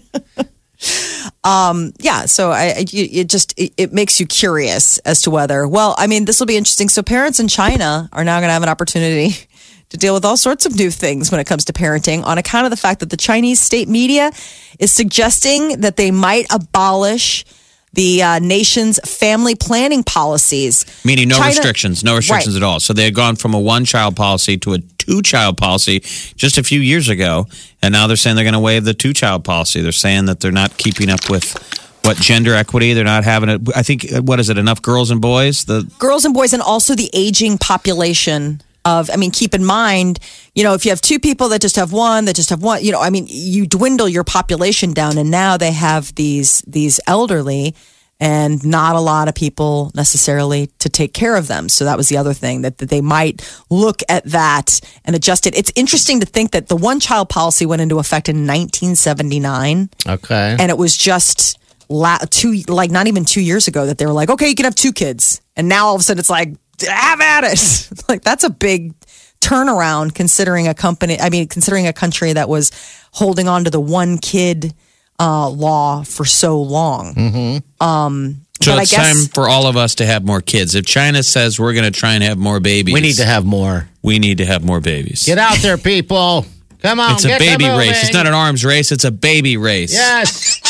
yeah 2.00 2.26
so 2.26 2.52
i 2.52 2.66
I- 2.78 2.86
it 2.92 3.30
just 3.30 3.54
it, 3.58 3.74
it 3.78 3.94
makes 3.94 4.20
you 4.20 4.26
curious 4.26 4.98
as 5.00 5.22
to 5.24 5.32
whether 5.32 5.68
well 5.68 5.96
i 5.98 6.08
mean 6.08 6.26
this 6.26 6.40
will 6.40 6.48
be 6.48 6.58
interesting 6.58 6.90
so 6.90 7.02
parents 7.04 7.40
in 7.40 7.48
china 7.48 8.10
are 8.12 8.24
now 8.24 8.40
going 8.40 8.50
to 8.50 8.54
have 8.54 8.64
an 8.64 8.70
opportunity 8.70 9.36
to 9.90 9.98
deal 9.98 10.14
with 10.14 10.26
all 10.26 10.38
sorts 10.38 10.66
of 10.66 10.76
new 10.76 10.90
things 10.92 11.32
when 11.32 11.40
it 11.40 11.46
comes 11.46 11.66
to 11.66 11.74
parenting 11.74 12.24
on 12.26 12.38
account 12.38 12.66
of 12.66 12.72
the 12.72 12.78
fact 12.78 13.00
that 13.00 13.10
the 13.10 13.18
chinese 13.18 13.60
state 13.60 13.88
media 13.88 14.32
is 14.80 14.92
suggesting 14.92 15.82
that 15.82 15.96
they 15.96 16.12
might 16.12 16.46
abolish 16.52 17.46
the 17.94 18.22
uh, 18.22 18.40
nation's 18.40 19.00
family 19.10 19.56
planning 19.56 20.04
policies. 20.04 20.86
Meaning 21.06 21.30
no 21.30 21.38
China- 21.38 21.48
restrictions, 21.48 22.04
no 22.04 22.18
restrictions 22.18 22.56
Right. 22.56 22.62
at 22.62 22.66
all. 22.68 22.82
So 22.82 22.92
they 22.92 23.06
had 23.06 23.16
gone 23.16 23.38
from 23.38 23.54
a 23.54 23.60
one 23.60 23.86
child 23.86 24.18
policy 24.18 24.58
to 24.58 24.74
a 24.74 24.80
two 25.06 25.22
child 25.22 25.58
policy 25.58 26.00
just 26.36 26.58
a 26.58 26.64
few 26.64 26.80
years 26.80 27.10
ago. 27.10 27.48
And 27.82 27.92
now 27.92 28.08
they're 28.08 28.18
saying 28.18 28.36
they're 28.36 28.46
going 28.46 28.54
to 28.54 28.60
waive 28.60 28.84
the 28.84 28.94
two 28.94 29.14
child 29.14 29.44
policy. 29.44 29.82
They're 29.82 29.92
saying 29.92 30.26
that 30.26 30.40
they're 30.40 30.52
not 30.52 30.78
keeping 30.78 31.10
up 31.10 31.30
with 31.30 31.56
what 32.04 32.18
gender 32.18 32.54
equity. 32.54 32.94
They're 32.94 33.04
not 33.04 33.24
having 33.24 33.50
it. 33.50 33.62
I 33.76 33.84
think, 33.84 34.12
uh, 34.12 34.22
what 34.22 34.40
is 34.40 34.50
it, 34.50 34.58
enough 34.58 34.82
girls 34.82 35.12
and 35.12 35.22
boys? 35.22 35.66
The 35.66 35.90
girls 36.00 36.26
and 36.26 36.34
boys 36.34 36.54
and 36.54 36.62
also 36.62 36.96
the 36.96 37.10
aging 37.14 37.58
population 37.58 38.62
of 38.86 39.10
i 39.12 39.16
mean 39.16 39.32
keep 39.32 39.56
in 39.56 39.66
mind 39.66 40.20
you 40.54 40.64
know 40.64 40.76
if 40.76 40.86
you 40.86 40.92
have 40.92 41.02
two 41.02 41.20
people 41.20 41.50
that 41.50 41.60
just 41.60 41.76
have 41.76 41.92
one 41.92 42.26
that 42.26 42.36
just 42.36 42.52
have 42.52 42.62
one 42.62 42.84
you 42.84 42.92
know 42.92 43.02
i 43.02 43.10
mean 43.10 43.26
you 43.28 43.66
dwindle 43.66 44.08
your 44.08 44.24
population 44.24 44.94
down 44.94 45.18
and 45.18 45.32
now 45.32 45.58
they 45.58 45.72
have 45.72 46.14
these 46.16 46.62
these 46.68 47.00
elderly 47.08 47.74
and 48.20 48.66
not 48.66 48.96
a 48.96 49.00
lot 49.02 49.28
of 49.28 49.36
people 49.36 49.92
necessarily 49.94 50.68
to 50.80 50.88
take 50.90 51.14
care 51.14 51.36
of 51.36 51.48
them. 51.48 51.68
So 51.68 51.84
that 51.86 51.98
was 51.98 52.08
the 52.08 52.16
other 52.18 52.34
thing 52.34 52.62
that, 52.62 52.78
that 52.78 52.90
they 52.90 53.02
might 53.02 53.42
look 53.70 54.02
at 54.08 54.24
that 54.26 54.80
and 55.04 55.16
adjust 55.16 55.46
it. 55.48 55.56
It's 55.58 55.72
interesting 55.76 56.22
to 56.22 56.26
think 56.26 56.52
that 56.52 56.68
the 56.70 56.78
one 56.78 57.00
child 57.02 57.28
policy 57.28 57.66
went 57.66 57.82
into 57.82 58.00
effect 58.00 58.30
in 58.30 58.48
1979 58.48 59.90
Okay. 60.08 60.56
and 60.60 60.72
it 60.72 60.78
was 60.78 60.96
just 60.98 61.60
la- 61.90 62.18
two 62.30 62.62
like 62.68 62.90
not 62.90 63.08
even 63.08 63.26
two 63.26 63.42
years 63.42 63.68
ago 63.68 63.86
that 63.86 63.98
they 63.98 64.06
were 64.06 64.14
like 64.14 64.30
okay 64.30 64.48
you 64.48 64.56
can 64.56 64.64
have 64.66 64.76
two 64.76 64.94
kids. 64.94 65.42
And 65.58 65.68
now 65.68 65.88
all 65.88 65.96
of 65.96 66.02
a 66.02 66.04
sudden 66.04 66.20
it's 66.20 66.30
like 66.30 66.56
have 66.88 67.22
at 67.22 67.44
it. 67.44 67.90
Like 68.10 68.22
that's 68.22 68.44
a 68.44 68.50
big 68.50 68.94
turnaround 69.42 70.16
considering 70.16 70.68
a 70.68 70.74
company 70.74 71.20
i 71.20 71.30
mean 71.30 71.48
considering 71.48 71.86
a 71.86 71.94
country 71.94 72.34
that 72.34 72.50
was 72.50 72.72
holding 73.12 73.48
on 73.48 73.64
to 73.64 73.70
the 73.70 73.80
one 73.80 74.18
kid 74.18 74.74
uh, 75.20 75.50
law 75.50 76.04
for 76.04 76.26
so 76.26 76.62
long 76.62 77.62
um 77.80 78.42
so 78.62 78.74
but 78.74 78.82
it's 78.84 78.94
i 78.94 78.98
guess 78.98 79.24
time 79.24 79.30
for 79.34 79.48
all 79.50 79.68
of 79.68 79.76
us 79.78 79.96
to 79.96 80.06
have 80.06 80.24
more 80.26 80.42
kids. 80.42 80.76
If 80.76 80.86
China 80.86 81.22
says 81.24 81.60
we're 81.60 81.74
going 81.74 81.92
to 81.92 81.98
try 82.00 82.14
and 82.14 82.24
have 82.24 82.38
more 82.38 82.60
babies, 82.60 82.94
we 82.94 83.02
need 83.02 83.16
to 83.18 83.26
have 83.26 83.46
more. 83.46 83.88
we 84.02 84.18
need 84.20 84.38
to 84.40 84.46
have 84.46 84.64
more 84.64 84.80
babies. 84.80 85.26
Get 85.26 85.38
out 85.38 85.58
there, 85.60 85.78
people. 85.78 86.46
Come 86.82 87.00
on. 87.00 87.14
it's 87.14 87.26
a 87.26 87.28
get 87.28 87.40
to 87.40 87.46
baby 87.58 87.66
race. 87.70 88.04
It's 88.04 88.14
not 88.14 88.28
an 88.28 88.34
arms 88.34 88.64
race. 88.64 88.92
It's 88.94 89.04
a 89.04 89.12
baby 89.12 89.58
race. 89.58 89.94
Yes. 89.94 90.62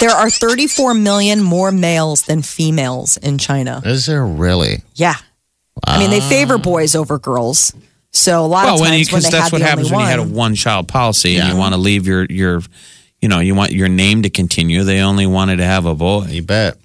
there 0.00 0.10
are 0.10 0.30
34 0.30 0.94
million 0.94 1.42
more 1.42 1.70
males 1.72 2.22
than 2.22 2.42
females 2.42 3.16
in 3.18 3.38
china 3.38 3.80
Is 3.84 4.06
there 4.06 4.24
really? 4.26 4.82
yeah 4.94 5.14
i 5.86 5.98
mean 5.98 6.10
they 6.10 6.20
favor 6.20 6.58
boys 6.58 6.94
over 6.94 7.18
girls 7.18 7.72
so 8.12 8.44
a 8.44 8.46
lot 8.46 8.64
Well, 8.64 8.74
of 8.76 8.80
when 8.80 8.90
times 8.90 9.12
when, 9.12 9.20
because 9.20 9.24
they 9.24 9.38
that's 9.38 9.44
had 9.44 9.52
what 9.52 9.58
the 9.60 9.64
happens 9.66 9.92
only 9.92 9.96
when 9.96 10.04
you 10.06 10.10
had 10.10 10.18
a 10.18 10.22
one- 10.22 10.32
one 10.34 10.54
child 10.54 10.88
policy 10.88 11.36
and 11.36 11.48
you 11.52 11.56
want 11.56 11.74
to 11.74 11.78
leave 11.80 12.06
your 12.06 12.24
your, 12.26 12.62
you 13.20 13.28
know, 13.28 13.40
you 13.40 13.54
want 13.54 13.72
your 13.72 13.88
name 13.88 14.22
to 14.22 14.30
continue. 14.30 14.84
They 14.84 15.00
only 15.00 15.26
wanted 15.26 15.56
to 15.56 15.64
have 15.64 15.86
a 15.86 15.94
boy. 15.94 16.26
You 16.26 16.42
bet. 16.42 16.76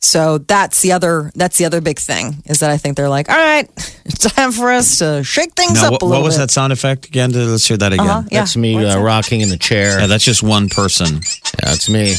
So 0.00 0.36
that's 0.36 0.82
the 0.82 0.92
other 0.92 1.32
that's 1.34 1.56
the 1.56 1.64
other 1.64 1.80
big 1.80 1.98
thing 1.98 2.42
is 2.44 2.60
that 2.60 2.70
I 2.70 2.76
think 2.76 2.96
they're 2.96 3.08
like, 3.08 3.30
all 3.30 3.36
right, 3.36 3.66
it's 4.04 4.18
time 4.18 4.52
for 4.52 4.70
us 4.70 4.98
to 4.98 5.24
shake 5.24 5.54
things 5.54 5.80
Now, 5.80 5.86
up 5.86 5.92
what, 5.92 6.02
a 6.02 6.04
little 6.04 6.20
what 6.22 6.26
was 6.26 6.34
bit. 6.36 6.40
that 6.42 6.50
sound 6.50 6.74
effect 6.74 7.06
again? 7.06 7.32
Let's 7.32 7.66
hear 7.66 7.78
that 7.78 7.92
again. 7.94 8.06
Uh-huh, 8.06 8.22
yeah. 8.30 8.40
That's 8.40 8.54
me 8.56 8.76
uh, 8.76 8.96
that? 8.96 9.00
rocking 9.02 9.40
in 9.40 9.48
the 9.48 9.56
chair. 9.56 10.00
Yeah, 10.00 10.06
that's 10.06 10.24
just 10.24 10.42
one 10.42 10.68
person. 10.68 11.06
Yeah, 11.62 11.72
it's 11.72 11.88
me. 11.88 12.14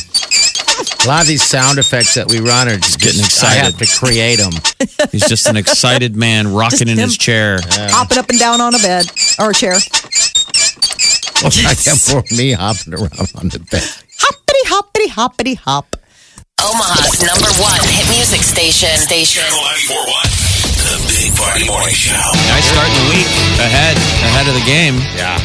A 1.06 1.08
lot 1.08 1.22
of 1.22 1.28
these 1.28 1.44
sound 1.44 1.78
effects 1.78 2.16
that 2.16 2.28
we 2.28 2.40
run 2.40 2.68
are 2.68 2.78
just 2.78 3.00
Getting 3.00 3.20
excited. 3.20 3.62
I 3.62 3.66
have 3.66 3.80
excited. 3.80 3.88
to 3.88 4.06
create 4.06 4.36
them. 4.40 5.10
He's 5.12 5.28
just 5.30 5.48
an 5.48 5.56
excited 5.56 6.16
man 6.16 6.52
rocking 6.52 6.88
in 6.88 6.98
his 6.98 7.16
chair. 7.18 7.60
Hopping 7.62 8.18
up 8.18 8.30
and 8.30 8.40
down 8.40 8.62
on 8.62 8.74
a 8.74 8.80
bed 8.80 9.06
or 9.40 9.52
a 9.52 9.54
chair. 9.54 9.76
I 11.44 11.76
have 11.86 12.02
more 12.10 12.20
of 12.20 12.32
me 12.32 12.54
hopping 12.54 12.94
around 12.94 13.32
on 13.36 13.50
the 13.50 13.60
bed. 13.60 13.84
Hoppity 14.18 14.64
hoppity 14.72 15.08
hoppity 15.10 15.54
hop. 15.56 15.96
Omaha's 16.64 17.20
number 17.22 17.52
one 17.62 17.80
hit 17.92 18.08
music 18.16 18.42
station. 18.42 18.96
Station. 18.98 19.44
Channel 19.44 19.60
941. 19.92 20.56
The 20.86 20.98
Big 21.12 21.32
Party 21.36 21.66
Morning 21.68 21.94
Show. 21.94 22.16
Nice 22.50 22.66
start 22.72 22.88
in 22.88 22.96
the 23.04 23.10
week 23.12 23.28
ahead 23.60 23.98
ahead 24.24 24.48
of 24.48 24.56
the 24.56 24.66
game. 24.66 24.96
Yeah. 25.20 25.38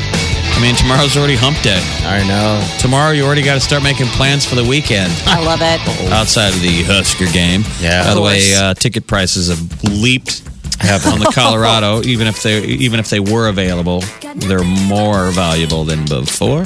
I 0.54 0.62
mean, 0.62 0.74
tomorrow's 0.76 1.16
already 1.16 1.36
hump 1.36 1.56
day. 1.62 1.80
I 2.04 2.22
know. 2.26 2.60
Tomorrow, 2.78 3.12
you 3.12 3.24
already 3.24 3.42
got 3.42 3.54
to 3.54 3.60
start 3.60 3.82
making 3.82 4.06
plans 4.08 4.44
for 4.44 4.56
the 4.56 4.64
weekend 4.64 5.10
I 5.26 5.42
love 5.42 5.60
it. 5.62 5.80
outside 6.12 6.52
of 6.52 6.60
the 6.60 6.82
Husker 6.84 7.26
game. 7.32 7.62
Yeah. 7.80 8.04
By 8.04 8.08
Of 8.10 8.14
the 8.16 8.22
way, 8.22 8.54
uh, 8.54 8.74
ticket 8.74 9.06
prices 9.06 9.48
have 9.48 9.82
leaped 9.84 10.42
on 10.82 11.18
the 11.20 11.30
Colorado. 11.34 12.02
even 12.02 12.26
if 12.26 12.42
they 12.42 12.62
even 12.64 13.00
if 13.00 13.10
they 13.10 13.20
were 13.20 13.48
available, 13.48 14.02
they're 14.36 14.64
more 14.64 15.30
valuable 15.30 15.84
than 15.84 16.04
before. 16.06 16.64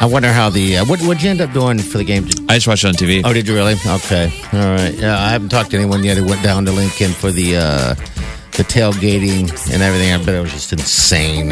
I 0.00 0.06
wonder 0.06 0.32
how 0.32 0.48
the 0.50 0.78
uh, 0.78 0.84
what 0.86 1.00
what'd 1.02 1.22
you 1.22 1.30
end 1.30 1.40
up 1.40 1.52
doing 1.52 1.78
for 1.78 1.98
the 1.98 2.04
game? 2.04 2.24
I 2.48 2.54
just 2.56 2.66
watched 2.66 2.84
it 2.84 2.88
on 2.88 2.94
TV. 2.94 3.22
Oh, 3.24 3.32
did 3.32 3.46
you 3.46 3.54
really? 3.54 3.74
Okay, 3.86 4.32
all 4.52 4.58
right. 4.74 4.94
Yeah, 4.94 5.18
I 5.18 5.28
haven't 5.30 5.50
talked 5.50 5.70
to 5.72 5.76
anyone 5.76 6.02
yet 6.02 6.16
who 6.16 6.24
went 6.24 6.42
down 6.42 6.64
to 6.66 6.72
Lincoln 6.72 7.12
for 7.12 7.30
the 7.30 7.56
uh, 7.56 7.94
the 8.52 8.62
tailgating 8.64 9.50
and 9.72 9.82
everything. 9.82 10.12
I 10.12 10.18
bet 10.18 10.34
it 10.34 10.40
was 10.40 10.52
just 10.52 10.72
insane. 10.72 11.48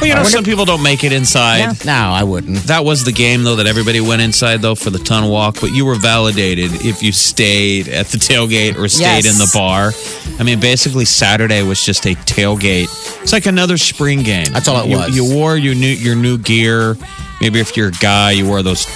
Well, 0.00 0.06
you 0.08 0.14
know, 0.14 0.24
some 0.24 0.44
people 0.44 0.64
don't 0.64 0.82
make 0.82 1.04
it 1.04 1.12
inside. 1.12 1.84
No, 1.84 1.92
I 1.92 2.22
wouldn't. 2.24 2.58
That 2.64 2.84
was 2.84 3.04
the 3.04 3.12
game, 3.12 3.42
though, 3.44 3.56
that 3.56 3.66
everybody 3.66 4.00
went 4.00 4.22
inside, 4.22 4.62
though, 4.62 4.74
for 4.74 4.90
the 4.90 4.98
tunnel 4.98 5.30
walk. 5.30 5.60
But 5.60 5.72
you 5.72 5.84
were 5.84 5.96
validated 5.96 6.70
if 6.84 7.02
you 7.02 7.12
stayed 7.12 7.88
at 7.88 8.06
the 8.06 8.18
tailgate 8.18 8.76
or 8.76 8.88
stayed 8.88 9.24
Yes. 9.24 9.32
in 9.32 9.38
the 9.38 9.50
bar. 9.52 9.92
I 10.38 10.42
mean, 10.42 10.60
basically, 10.60 11.04
Saturday 11.04 11.62
was 11.62 11.84
just 11.84 12.06
a 12.06 12.14
tailgate. 12.14 12.88
It's 13.22 13.32
like 13.32 13.46
another 13.46 13.76
spring 13.78 14.22
game. 14.22 14.46
That's 14.52 14.68
all 14.68 14.82
it 14.84 14.88
you, 14.88 14.96
was. 14.96 15.16
You 15.16 15.34
wore 15.34 15.56
your 15.56 15.74
new 15.74 15.86
your 15.88 16.16
new 16.16 16.38
gear. 16.38 16.96
Maybe 17.40 17.60
if 17.60 17.76
you're 17.76 17.88
a 17.88 17.92
guy, 17.92 18.30
you 18.32 18.46
wore 18.46 18.62
those 18.62 18.86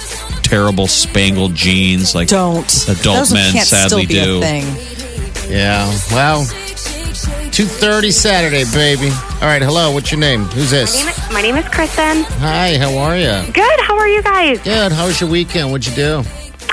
terrible 0.43 0.87
spangled 0.87 1.53
jeans, 1.53 2.15
like 2.15 2.27
Don't. 2.29 2.65
Adult 2.87 3.03
Those 3.17 3.33
men 3.33 3.53
can't 3.53 3.67
sadly 3.67 4.05
still 4.05 4.19
be 4.19 4.25
do. 4.25 4.37
A 4.37 4.41
thing. 4.41 5.51
Yeah. 5.51 5.85
Well, 6.11 6.47
two 7.51 7.65
thirty 7.65 8.11
Saturday, 8.11 8.63
baby. 8.73 9.09
All 9.41 9.47
right. 9.47 9.61
Hello. 9.61 9.91
What's 9.91 10.11
your 10.11 10.19
name? 10.19 10.45
Who's 10.45 10.71
this? 10.71 11.03
My 11.31 11.41
name 11.41 11.55
is 11.55 11.67
Kristen. 11.69 12.23
Hi. 12.39 12.77
How 12.77 12.97
are 12.97 13.17
you? 13.17 13.51
Good. 13.53 13.79
How 13.81 13.97
are 13.97 14.07
you 14.07 14.21
guys? 14.23 14.59
Good. 14.61 14.91
How 14.91 15.07
was 15.07 15.19
your 15.19 15.29
weekend? 15.29 15.71
What'd 15.71 15.87
you 15.87 15.95
do? 15.95 16.23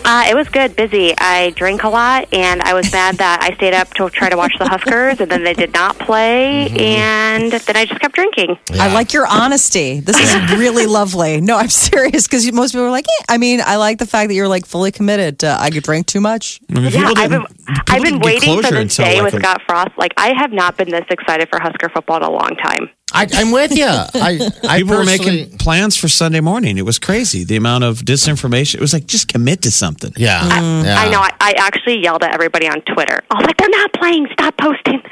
Uh, 0.07 0.25
it 0.31 0.37
was 0.37 0.49
good. 0.49 0.77
Busy. 0.77 1.15
I 1.19 1.51
drank 1.51 1.83
a 1.83 1.89
lot, 1.89 2.33
and 2.33 2.63
I 2.63 2.75
was 2.75 2.93
mad 2.93 3.17
that 3.17 3.43
I 3.43 3.55
stayed 3.57 3.75
up 3.75 3.93
to 3.95 4.09
try 4.09 4.29
to 4.29 4.37
watch 4.37 4.53
the 4.57 4.69
Huskers, 4.69 5.21
and 5.21 5.29
then 5.29 5.43
they 5.43 5.53
did 5.53 5.73
not 5.73 5.99
play, 5.99 6.69
and 6.69 7.51
then 7.51 7.77
I 7.77 7.85
just 7.87 8.01
kept 8.01 8.15
drinking. 8.15 8.57
I 8.75 8.93
like 8.95 9.13
your 9.13 9.27
honesty. 9.27 9.99
This 9.99 10.17
is 10.21 10.59
really 10.59 10.87
lovely. 10.87 11.41
No, 11.41 11.57
I'm 11.57 11.69
serious 11.91 12.29
because 12.29 12.51
most 12.53 12.71
people 12.73 12.87
are 12.87 12.91
like, 12.91 13.07
eh. 13.21 13.25
I 13.29 13.39
mean, 13.39 13.61
I 13.65 13.77
like 13.77 13.99
the 13.99 14.07
fact 14.07 14.29
that 14.29 14.35
you're 14.35 14.47
like 14.47 14.65
fully 14.65 14.93
committed 14.93 15.41
to 15.41 15.57
I 15.59 15.71
could 15.71 15.83
drink 15.83 16.07
too 16.07 16.21
much. 16.21 16.61
I 16.71 16.81
mean, 16.81 16.93
yeah, 16.93 17.13
I've 17.17 17.31
been, 17.31 17.45
I've 17.89 18.03
been 18.03 18.21
waiting 18.21 18.63
for 18.63 18.69
closure 18.69 18.85
this 18.85 18.97
day 18.97 19.21
like, 19.21 19.33
with 19.33 19.43
a- 19.43 19.45
Scott 19.45 19.63
Frost. 19.67 19.99
Like, 19.99 20.13
I 20.17 20.35
have 20.39 20.53
not 20.53 20.77
been 20.77 20.91
this 20.91 21.05
excited 21.11 21.49
for 21.49 21.59
Husker 21.61 21.89
football 21.89 22.19
in 22.19 22.23
a 22.23 22.31
long 22.31 22.55
time. 22.63 22.91
I, 23.13 23.27
I'm 23.35 23.53
with 23.53 23.73
you. 23.73 23.87
I, 23.87 24.51
I 24.69 24.79
People 24.79 24.97
were 24.97 25.05
making 25.05 25.59
plans 25.59 25.97
for 25.97 26.09
Sunday 26.09 26.41
morning. 26.41 26.77
It 26.77 26.85
was 26.85 26.99
crazy. 26.99 27.45
The 27.45 27.57
amount 27.57 27.85
of 27.85 27.99
disinformation. 28.01 28.75
It 28.77 28.81
was 28.81 28.93
like, 28.93 29.07
just 29.07 29.29
commit 29.29 29.63
to 29.63 29.71
something. 29.71 30.13
Yeah. 30.17 30.45
yeah. 30.45 30.97
I 30.99 31.09
know. 31.09 31.21
I, 31.21 31.31
I 31.41 31.55
actually 31.59 32.03
yelled 32.03 32.25
at 32.25 32.35
everybody 32.35 32.67
on 32.67 32.81
Twitter. 32.83 33.23
I 33.31 33.35
was 33.35 33.47
like, 33.47 33.57
they're 33.59 33.69
not 33.69 33.93
playing. 33.93 34.27
Stop 34.33 34.57
posting. 34.59 35.03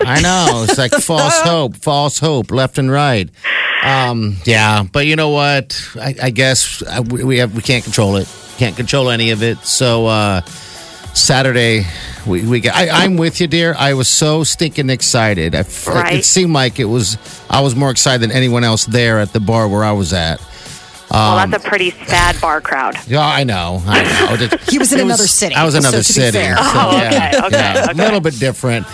I 0.00 0.20
know. 0.20 0.66
It's 0.68 0.78
like 0.78 0.92
false 1.00 1.40
hope, 1.40 1.76
false 1.76 2.18
hope, 2.18 2.50
left 2.50 2.78
and 2.78 2.90
right. 2.90 3.30
Um, 3.84 4.36
yeah, 4.44 4.82
but 4.90 5.06
you 5.06 5.14
know 5.14 5.30
what? 5.30 5.80
I, 5.94 6.14
I 6.22 6.30
guess 6.30 6.82
uh, 6.82 7.02
we 7.08 7.22
we 7.22 7.38
have 7.38 7.54
we 7.54 7.62
can't 7.62 7.84
control 7.84 8.16
it. 8.16 8.28
Can't 8.56 8.76
control 8.76 9.10
any 9.10 9.30
of 9.30 9.42
it. 9.42 9.58
So 9.58 10.06
uh, 10.06 10.40
Saturday, 11.14 11.86
we 12.26 12.44
we 12.46 12.60
get. 12.60 12.74
I, 12.74 12.88
I'm 13.04 13.16
with 13.16 13.40
you, 13.40 13.46
dear. 13.46 13.74
I 13.78 13.94
was 13.94 14.08
so 14.08 14.42
stinking 14.44 14.90
excited. 14.90 15.54
I 15.54 15.58
f- 15.60 15.86
Right. 15.86 16.14
It 16.18 16.24
seemed 16.24 16.52
like 16.52 16.80
it 16.80 16.84
was. 16.86 17.16
I 17.48 17.60
was 17.60 17.76
more 17.76 17.90
excited 17.90 18.20
than 18.20 18.32
anyone 18.32 18.64
else 18.64 18.84
there 18.86 19.20
at 19.20 19.32
the 19.32 19.40
bar 19.40 19.68
where 19.68 19.84
I 19.84 19.92
was 19.92 20.12
at. 20.12 20.40
well, 21.10 21.38
Um, 21.38 21.50
that's 21.50 21.64
a 21.64 21.68
pretty 21.68 21.90
sad 22.06 22.40
bar 22.40 22.60
crowd. 22.60 22.96
Yeah, 23.06 23.20
I 23.24 23.44
know. 23.44 23.80
I 23.86 24.02
know. 24.02 24.44
It- 24.44 24.60
He 24.70 24.78
was 24.78 24.92
in 24.92 24.98
it 24.98 25.02
another 25.04 25.28
city, 25.28 25.54
I 25.54 25.64
was 25.64 25.74
in 25.76 25.82
another 25.82 26.02
to 26.02 26.08
be 26.08 26.12
city. 26.12 26.36
fair. 26.38 26.56
So, 26.56 26.62
Oh, 26.64 26.90
yeah, 26.96 27.06
okay, 27.06 27.46
okay, 27.46 27.56
yeah, 27.56 27.82
okay. 27.84 27.92
A 27.92 27.94
little 28.04 28.20
bit 28.20 28.38
different. 28.40 28.86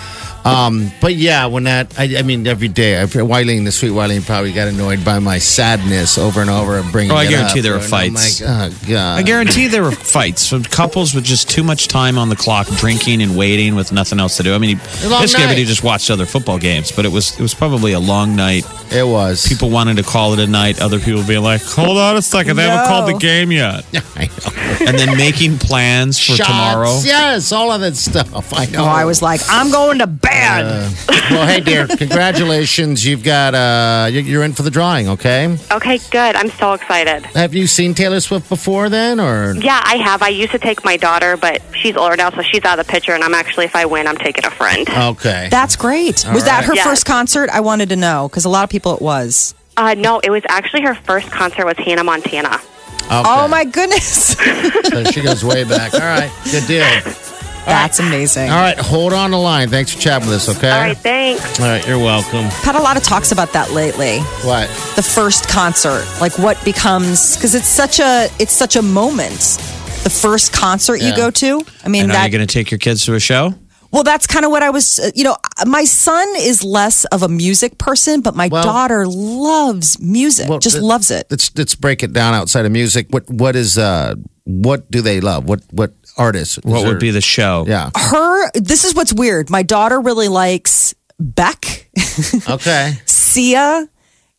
Um, 0.44 0.90
but 1.00 1.14
yeah, 1.14 1.47
when 1.47 1.64
that, 1.64 1.99
I, 1.99 2.16
I 2.18 2.23
mean, 2.23 2.47
every 2.47 2.68
day, 2.68 3.00
I, 3.00 3.04
Wileen, 3.04 3.64
the 3.64 3.73
sweet 3.73 3.90
Wileen, 3.90 4.25
probably 4.25 4.52
got 4.52 4.68
annoyed 4.68 5.04
by 5.04 5.18
my 5.18 5.38
sadness 5.38 6.16
over 6.16 6.40
and 6.40 6.49
over 6.49 6.78
and 6.78 6.90
bringing. 6.90 7.12
Oh, 7.12 7.16
I 7.16 7.25
it 7.25 7.30
guarantee 7.30 7.59
up. 7.61 7.62
there 7.64 7.73
were 7.75 7.80
fights. 7.80 8.40
Like, 8.40 8.49
oh 8.50 8.78
god! 8.88 9.18
I 9.18 9.23
guarantee 9.23 9.66
there 9.68 9.82
were 9.82 9.92
fights 9.92 10.49
from 10.49 10.62
couples 10.64 11.14
with 11.14 11.25
just 11.25 11.50
too 11.50 11.62
much 11.62 11.88
time 11.88 12.16
on 12.16 12.30
the 12.30 12.37
clock, 12.37 12.66
drinking 12.78 13.20
and 13.20 13.37
waiting 13.37 13.75
with 13.75 13.92
nothing 13.92 14.18
else 14.18 14.38
to 14.38 14.42
do. 14.42 14.54
I 14.54 14.59
mean, 14.59 14.78
long 15.04 15.20
basically 15.23 15.44
everybody 15.44 15.64
just 15.66 15.85
watched 15.85 16.11
other 16.11 16.25
football 16.26 16.59
games, 16.59 16.90
but 16.90 17.04
it 17.04 17.12
was 17.12 17.32
it 17.38 17.42
was 17.42 17.54
probably 17.54 17.92
a 17.92 18.00
long 18.00 18.35
night. 18.35 18.64
it 18.90 19.06
was. 19.06 19.47
People 19.47 19.68
wanted 19.70 19.99
to 19.99 20.02
call 20.02 20.32
it 20.32 20.38
a 20.38 20.47
night, 20.47 20.80
other 20.80 20.99
people 20.99 21.23
being 21.23 21.42
like, 21.42 21.62
"Hold 21.62 21.99
on 21.99 22.16
a 22.16 22.23
second, 22.23 22.56
they 22.56 22.62
haven't 22.66 22.87
called 22.88 23.09
the 23.14 23.18
game 23.18 23.52
yet," 23.52 23.85
I 24.16 24.26
know. 24.26 24.87
and 24.87 24.99
then 24.99 25.16
making 25.18 25.59
plans 25.59 26.18
for 26.18 26.32
Shots, 26.32 26.49
tomorrow. 26.49 26.99
Yes, 27.04 27.52
all 27.52 27.70
of 27.73 27.82
that 27.82 27.97
stuff. 27.97 28.54
I 28.54 28.64
know. 28.66 28.85
Oh, 28.85 28.87
I 28.87 29.04
was 29.04 29.20
like, 29.20 29.40
I'm 29.49 29.70
going 29.70 29.99
to 29.99 30.06
bed. 30.06 30.30
Bad. 30.31 30.65
Uh, 30.65 30.91
well, 31.31 31.47
hey, 31.47 31.61
dear, 31.61 31.87
congratulations. 31.99 33.05
You've 33.07 33.23
got, 33.25 33.55
uh, 33.55 34.09
you- 34.11 34.21
you're 34.21 34.43
in 34.45 34.53
for 34.53 34.63
the 34.63 34.71
drawing, 34.71 35.09
okay? 35.09 35.57
okay, 35.73 35.99
good. 36.11 36.37
I'm 36.37 36.51
so 36.51 36.73
excited. 36.75 37.25
Have 37.35 37.55
you 37.55 37.67
seen 37.67 37.95
Taylor 37.95 38.21
Swift 38.21 38.49
before 38.49 38.89
then, 38.89 39.21
or? 39.21 39.55
Yeah, 39.57 39.81
I 39.85 39.97
have. 39.97 40.23
I 40.23 40.29
used 40.29 40.53
to 40.53 40.59
take 40.59 40.85
my 40.85 40.97
daughter, 40.97 41.37
but 41.37 41.63
she's 41.75 41.97
older 41.97 42.17
now, 42.17 42.31
so 42.31 42.43
she's 42.43 42.65
out 42.65 42.79
of 42.79 42.87
the 42.87 42.91
picture. 42.93 43.13
And 43.13 43.25
I'm 43.25 43.35
actually, 43.35 43.65
if 43.67 43.75
I 43.77 43.85
win, 43.87 44.07
I'm 44.07 44.17
taking 44.17 44.45
a 44.45 44.51
friend. 44.51 44.89
Okay. 44.89 45.49
That's 45.51 45.77
great. 45.77 46.27
All 46.27 46.35
was 46.35 46.45
that 46.45 46.65
her 46.65 46.75
Yes. 46.75 46.87
first 46.87 47.07
concert? 47.07 47.51
I 47.51 47.61
wanted 47.61 47.89
to 47.91 47.97
know 47.97 48.29
because 48.29 48.45
a 48.45 48.49
lot 48.49 48.65
of 48.65 48.71
people 48.71 48.95
it 48.95 49.03
was. 49.03 49.55
Uh, 49.77 49.95
no, 49.95 50.21
it 50.21 50.31
was 50.31 50.43
actually 50.49 50.83
her 50.83 50.95
first 50.95 51.31
concert 51.31 51.65
with 51.67 51.79
Hannah 51.79 52.05
Montana. 52.05 52.61
Okay. 53.03 53.23
Oh 53.27 53.49
my 53.49 53.65
goodness. 53.65 54.37
So 54.91 55.05
she 55.05 55.23
goes 55.23 55.45
way 55.45 55.63
back. 55.65 55.95
All 55.95 56.01
right, 56.01 56.31
good 56.51 56.67
deal. 56.67 56.85
That's 57.67 57.99
amazing. 58.00 58.50
All 58.50 58.57
right, 58.59 58.79
hold 58.79 59.12
on 59.12 59.31
the 59.31 59.38
line. 59.38 59.69
Thanks 59.69 59.93
for 59.95 60.00
chatting 60.00 60.29
with 60.29 60.37
us, 60.37 60.49
okay? 60.57 60.71
All 60.71 60.81
right, 60.81 60.97
thanks. 60.97 61.61
All 61.61 61.67
right, 61.67 61.87
you're 61.87 61.99
welcome. 61.99 62.45
Had 62.47 62.75
a 62.75 62.81
lot 62.81 62.97
of 62.97 63.02
talks 63.02 63.33
about 63.33 63.52
that 63.52 63.71
lately. 63.73 64.19
What? 64.43 64.69
The 64.97 65.02
first 65.02 65.49
concert, 65.49 66.05
like 66.21 66.38
what 66.38 66.62
becomes 66.64 67.37
because 67.37 67.55
it's 67.55 67.69
such 67.69 68.00
a 68.00 68.29
it's 68.38 68.52
such 68.52 68.76
a 68.76 68.83
moment. 68.83 69.59
The 70.02 70.11
first 70.11 70.52
concert 70.52 70.97
you 71.00 71.09
Yeah. 71.09 71.17
go 71.17 71.31
to. 71.31 71.62
I 71.85 71.88
mean 71.88 72.05
And 72.05 72.12
are 72.12 72.14
that 72.14 72.25
you 72.33 72.38
going 72.38 72.47
to 72.47 72.52
take 72.52 72.71
your 72.71 72.79
kids 72.79 73.05
to 73.05 73.14
a 73.14 73.21
show? 73.21 73.55
Well, 73.93 74.05
that's 74.05 74.26
kind 74.26 74.45
of 74.45 74.52
what 74.52 74.62
I 74.62 74.71
was, 74.71 75.00
uh, 75.00 75.11
you 75.17 75.25
know, 75.25 75.37
my 75.67 75.83
son 75.85 76.26
is 76.38 76.62
less 76.62 77.05
of 77.07 77.23
a 77.25 77.29
music 77.29 77.76
person, 77.76 78.21
but 78.21 78.37
my 78.37 78.47
Well- 78.47 78.62
daughter 78.62 79.05
loves 79.07 79.99
music, 80.00 80.49
Well, 80.49 80.61
just 80.61 80.76
th- 80.76 80.83
loves 80.85 81.11
it. 81.11 81.26
Let's 81.31 81.50
let's 81.57 81.75
break 81.75 82.02
it 82.02 82.12
down 82.12 82.33
outside 82.35 82.64
of 82.67 82.73
music. 82.73 83.09
What 83.11 83.29
what 83.29 83.57
is 83.57 83.76
uh 83.79 84.14
what 84.45 84.90
do 84.90 85.02
they 85.02 85.21
love? 85.21 85.45
What 85.45 85.61
what 85.73 85.93
artists? 86.17 86.59
Is 86.59 86.64
What 86.64 86.81
there- 86.81 86.88
would 86.88 87.00
be 87.00 87.11
the 87.11 87.21
show? 87.21 87.64
Yeah. 87.69 87.90
Her, 87.97 88.50
this 88.52 88.85
is 88.85 88.95
what's 88.95 89.12
weird. 89.12 89.50
My 89.50 89.62
daughter 89.62 90.00
really 90.00 90.29
likes 90.29 90.95
Beck, 91.19 91.88
Okay. 92.49 92.95
Sia, 93.05 93.88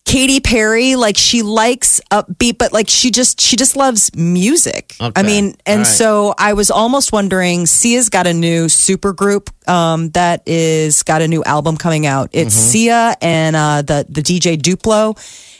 Katy 0.06 0.40
Perry. 0.40 0.96
Like 0.96 1.16
she 1.16 1.44
likes 1.44 2.02
upbeat, 2.12 2.58
but 2.58 2.74
like 2.74 2.90
she 2.90 3.12
just, 3.12 3.40
she 3.40 3.56
just 3.56 3.76
loves 3.76 4.14
music. 4.16 4.96
I 5.00 5.22
mean, 5.22 5.56
and 5.66 5.72
All 5.72 5.78
right. 5.78 5.86
so 5.86 6.34
I 6.38 6.54
was 6.54 6.72
almost 6.72 7.12
wondering, 7.14 7.66
Sia's 7.68 8.10
got 8.10 8.26
a 8.28 8.34
new 8.34 8.68
super 8.68 9.14
group 9.14 9.50
um, 9.70 10.10
that 10.12 10.42
is 10.48 11.04
got 11.04 11.22
a 11.22 11.28
new 11.28 11.44
album 11.44 11.78
coming 11.78 12.06
out. 12.08 12.30
It's 12.34 12.56
Mm-hmm. 12.56 12.72
Sia 12.72 13.16
and 13.22 13.56
uh, 13.56 13.82
the, 13.84 14.06
the 14.10 14.22
DJ 14.24 14.58
Diplo 14.60 15.16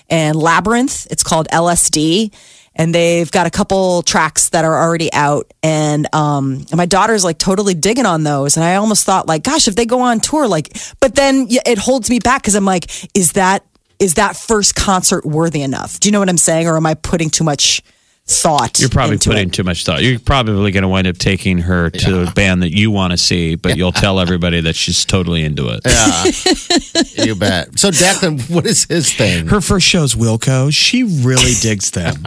and 0.10 0.36
Labrinth. 0.36 1.08
It's 1.12 1.24
called 1.24 1.48
LSD. 1.50 2.34
And 2.76 2.96
they've 2.96 3.30
got 3.30 3.48
a 3.48 3.50
couple 3.50 4.02
tracks 4.02 4.50
that 4.50 4.64
are 4.64 4.82
already 4.82 5.12
out. 5.12 5.52
And 5.62 6.08
um, 6.16 6.66
my 6.74 6.86
daughter's 6.86 7.24
like 7.24 7.38
totally 7.38 7.74
digging 7.74 8.06
on 8.06 8.24
those. 8.24 8.56
And 8.56 8.64
I 8.64 8.76
almost 8.76 9.06
thought, 9.06 9.28
like, 9.28 9.44
gosh, 9.44 9.68
if 9.68 9.76
they 9.76 9.86
go 9.86 10.02
on 10.02 10.20
tour, 10.20 10.48
like, 10.48 10.76
but 11.00 11.16
then 11.16 11.48
it 11.50 11.78
holds 11.78 12.10
me 12.10 12.20
back 12.20 12.42
because 12.42 12.56
I'm 12.56 12.66
like, 12.66 12.90
is 13.16 13.34
that 13.34 13.66
is 14.00 14.16
that 14.16 14.36
first 14.36 14.74
concert 14.74 15.26
worthy 15.26 15.62
enough? 15.62 16.00
Do 16.00 16.08
you 16.08 16.12
know 16.12 16.20
what 16.20 16.30
I'm 16.30 16.38
saying? 16.38 16.68
Or 16.68 16.76
am 16.76 16.88
I 16.88 16.96
putting 16.96 17.30
too 17.30 17.44
much 17.44 17.84
thought? 18.32 18.80
You're 18.80 18.90
probably 18.90 19.14
into 19.14 19.30
putting 19.30 19.48
it? 19.50 19.54
too 19.54 19.64
much 19.64 19.86
thought. 19.86 20.02
You're 20.04 20.20
probably 20.20 20.72
going 20.72 20.84
to 20.84 20.88
wind 20.88 21.08
up 21.08 21.18
taking 21.18 21.60
her 21.60 21.90
to 21.90 22.28
a 22.28 22.32
band 22.32 22.62
that 22.64 22.72
you 22.76 22.92
want 22.92 23.12
to 23.12 23.18
see, 23.18 23.56
but 23.56 23.78
you'll 23.78 23.92
tell 23.92 24.20
everybody 24.20 24.62
that 24.62 24.76
she's 24.76 25.06
totally 25.06 25.44
into 25.44 25.68
it. 25.70 25.82
Yeah. 25.86 27.26
you 27.26 27.36
bet. 27.36 27.78
So 27.80 27.90
Declan, 27.92 28.50
what 28.50 28.66
is 28.66 28.86
his 28.86 29.14
thing? 29.14 29.48
Her 29.48 29.62
first 29.62 29.86
show's 29.88 30.16
Wilco. 30.16 30.74
She 30.74 31.04
really 31.04 31.54
digs 31.62 31.92
them. 31.92 32.24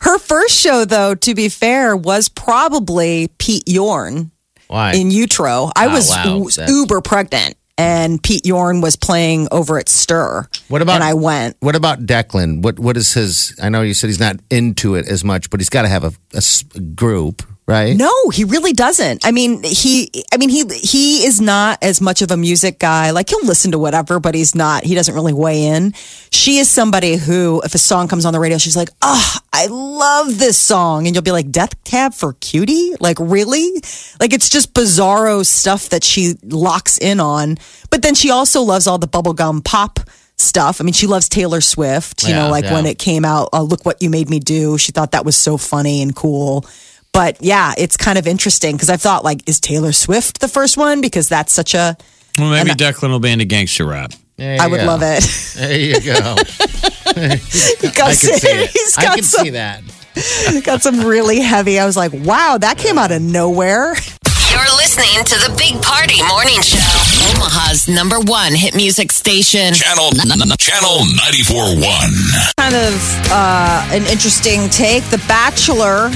Her 0.00 0.18
first 0.18 0.56
show, 0.58 0.84
though, 0.84 1.14
to 1.14 1.34
be 1.34 1.48
fair, 1.48 1.96
was 1.96 2.28
probably 2.28 3.28
Pete 3.38 3.68
Yorn 3.68 4.30
Why? 4.68 4.92
in 4.94 5.10
utero. 5.10 5.70
I 5.76 5.86
Oh, 5.86 5.92
was 5.92 6.10
wow. 6.10 6.64
u- 6.68 6.80
uber 6.82 7.00
pregnant, 7.00 7.56
and 7.80 8.22
Pete 8.22 8.44
Yorn 8.44 8.82
was 8.82 8.94
playing 8.96 9.48
over 9.50 9.78
at 9.78 9.88
Stir. 9.88 10.46
What 10.68 10.82
about- 10.82 10.96
And 10.96 11.04
I 11.04 11.14
went. 11.14 11.56
what 11.60 11.74
about 11.74 12.04
Declan? 12.04 12.60
What 12.62 12.78
what 12.78 12.96
is 12.98 13.14
his? 13.14 13.58
I 13.62 13.70
know 13.70 13.80
you 13.80 13.94
said 13.94 14.08
he's 14.08 14.20
not 14.20 14.36
into 14.50 14.94
it 14.96 15.06
as 15.08 15.24
much, 15.24 15.48
but 15.48 15.60
he's 15.60 15.70
got 15.70 15.82
to 15.82 15.88
have 15.88 16.04
a 16.04 16.12
group, 16.94 17.42
right? 17.70 17.96
No, 17.96 18.12
he 18.30 18.44
really 18.44 18.72
doesn't. 18.72 19.24
I 19.24 19.30
mean, 19.30 19.62
he. 19.62 20.10
I 20.32 20.36
mean, 20.36 20.50
he 20.50 20.64
he 20.76 21.24
is 21.24 21.40
not 21.40 21.78
as 21.82 22.00
much 22.00 22.20
of 22.20 22.30
a 22.30 22.36
music 22.36 22.78
guy. 22.78 23.10
Like 23.12 23.30
he'll 23.30 23.44
listen 23.46 23.70
to 23.72 23.78
whatever, 23.78 24.20
but 24.20 24.34
he's 24.34 24.54
not. 24.54 24.84
He 24.84 24.94
doesn't 24.94 25.14
really 25.14 25.32
weigh 25.32 25.64
in. 25.66 25.92
She 26.30 26.58
is 26.58 26.68
somebody 26.68 27.16
who, 27.16 27.62
if 27.64 27.74
a 27.74 27.78
song 27.78 28.08
comes 28.08 28.24
on 28.26 28.32
the 28.32 28.40
radio, 28.40 28.58
she's 28.58 28.76
like, 28.76 28.90
"Oh, 29.00 29.36
I 29.52 29.66
love 29.66 30.38
this 30.38 30.58
song," 30.58 31.06
and 31.06 31.14
you'll 31.14 31.22
be 31.22 31.32
like, 31.32 31.50
"Death 31.50 31.82
Cab 31.84 32.12
for 32.12 32.34
Cutie?" 32.34 32.94
Like 33.00 33.16
really? 33.20 33.70
Like 34.20 34.32
it's 34.32 34.48
just 34.50 34.74
bizarro 34.74 35.46
stuff 35.46 35.88
that 35.90 36.04
she 36.04 36.34
locks 36.44 36.98
in 36.98 37.20
on. 37.20 37.56
But 37.90 38.02
then 38.02 38.14
she 38.14 38.30
also 38.30 38.62
loves 38.62 38.86
all 38.86 38.98
the 38.98 39.08
bubblegum 39.08 39.64
pop 39.64 40.00
stuff. 40.36 40.80
I 40.80 40.84
mean, 40.84 40.94
she 40.94 41.06
loves 41.06 41.28
Taylor 41.28 41.60
Swift. 41.60 42.22
You 42.22 42.30
Yeah, 42.30 42.44
know, 42.44 42.50
like 42.50 42.64
yeah. 42.64 42.72
when 42.74 42.86
it 42.86 42.98
came 42.98 43.24
out, 43.24 43.50
uh, 43.52 43.62
"Look 43.62 43.84
What 43.84 44.00
You 44.02 44.10
Made 44.10 44.28
Me 44.30 44.38
Do." 44.40 44.78
She 44.78 44.92
thought 44.92 45.12
that 45.12 45.24
was 45.24 45.36
so 45.36 45.56
funny 45.56 46.02
and 46.02 46.14
cool. 46.16 46.64
But 47.12 47.38
yeah, 47.40 47.74
it's 47.76 47.96
kind 47.96 48.18
of 48.18 48.26
interesting 48.26 48.76
because 48.76 48.90
I 48.90 48.96
thought, 48.96 49.24
like, 49.24 49.48
is 49.48 49.60
Taylor 49.60 49.92
Swift 49.92 50.40
the 50.40 50.48
first 50.48 50.76
one? 50.76 51.00
Because 51.00 51.28
that's 51.28 51.52
such 51.52 51.74
a. 51.74 51.96
Well, 52.38 52.50
maybe 52.50 52.70
Declan 52.70 53.10
will 53.10 53.20
be 53.20 53.30
into 53.30 53.44
gangster 53.44 53.84
rap. 53.84 54.12
There 54.36 54.60
I 54.60 54.68
would 54.68 54.80
go. 54.80 54.86
love 54.86 55.02
it. 55.02 55.24
There 55.56 55.78
you 55.78 56.00
go. 56.00 56.36
He 57.80 57.88
got, 57.90 58.10
I 58.10 58.14
can 58.14 58.38
see 58.38 58.48
it. 58.48 58.70
He's 58.70 58.96
I 58.96 59.02
got 59.02 59.14
can 59.16 59.24
some, 59.24 59.44
see 59.44 59.50
that. 59.50 59.82
got 60.64 60.82
some 60.82 61.00
really 61.00 61.40
heavy. 61.40 61.78
I 61.78 61.86
was 61.86 61.96
like, 61.96 62.12
wow, 62.12 62.56
that 62.60 62.78
came 62.78 62.98
out 62.98 63.10
of 63.10 63.20
nowhere. 63.20 63.94
You're 64.50 64.76
listening 64.76 65.24
to 65.24 65.34
the 65.48 65.54
Big 65.58 65.80
Party 65.82 66.22
Morning 66.28 66.60
Show. 66.62 66.78
Omaha's 67.34 67.88
number 67.88 68.18
one 68.20 68.54
hit 68.54 68.74
music 68.74 69.12
station. 69.12 69.74
Channel 69.74 70.10
Channel 70.58 70.98
94.1. 71.30 72.54
Kind 72.56 72.74
of 72.74 73.30
uh, 73.30 73.88
an 73.92 74.02
interesting 74.06 74.68
take. 74.70 75.04
The 75.10 75.22
Bachelor 75.28 76.10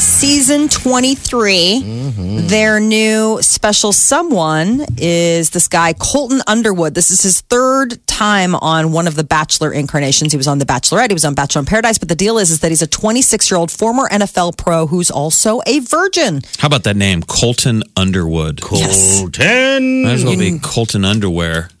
season 0.00 0.68
23 0.68 1.82
mm-hmm. 1.82 2.46
their 2.46 2.80
new 2.80 3.40
special 3.42 3.92
someone 3.92 4.84
is 4.96 5.50
this 5.50 5.68
guy 5.68 5.92
colton 5.92 6.40
underwood 6.46 6.94
this 6.94 7.10
is 7.10 7.22
his 7.22 7.40
third 7.42 8.04
time 8.06 8.54
on 8.54 8.92
one 8.92 9.06
of 9.06 9.14
the 9.14 9.24
bachelor 9.24 9.72
incarnations 9.72 10.32
he 10.32 10.36
was 10.36 10.48
on 10.48 10.58
the 10.58 10.64
bachelorette 10.64 11.10
he 11.10 11.14
was 11.14 11.24
on 11.24 11.34
bachelor 11.34 11.60
in 11.60 11.66
paradise 11.66 11.98
but 11.98 12.08
the 12.08 12.14
deal 12.14 12.38
is, 12.38 12.50
is 12.50 12.60
that 12.60 12.70
he's 12.70 12.82
a 12.82 12.86
26 12.86 13.50
year 13.50 13.58
old 13.58 13.70
former 13.70 14.08
nfl 14.08 14.56
pro 14.56 14.86
who's 14.86 15.10
also 15.10 15.60
a 15.66 15.80
virgin 15.80 16.40
How 16.58 16.66
about 16.66 16.84
that 16.84 16.96
name? 16.96 17.22
Colton 17.22 17.82
Underwood. 17.96 18.60
Colton. 18.60 20.02
Might 20.02 20.12
as 20.12 20.24
well 20.24 20.38
be 20.38 20.58
Colton 20.58 21.04
Underwear. 21.04 21.70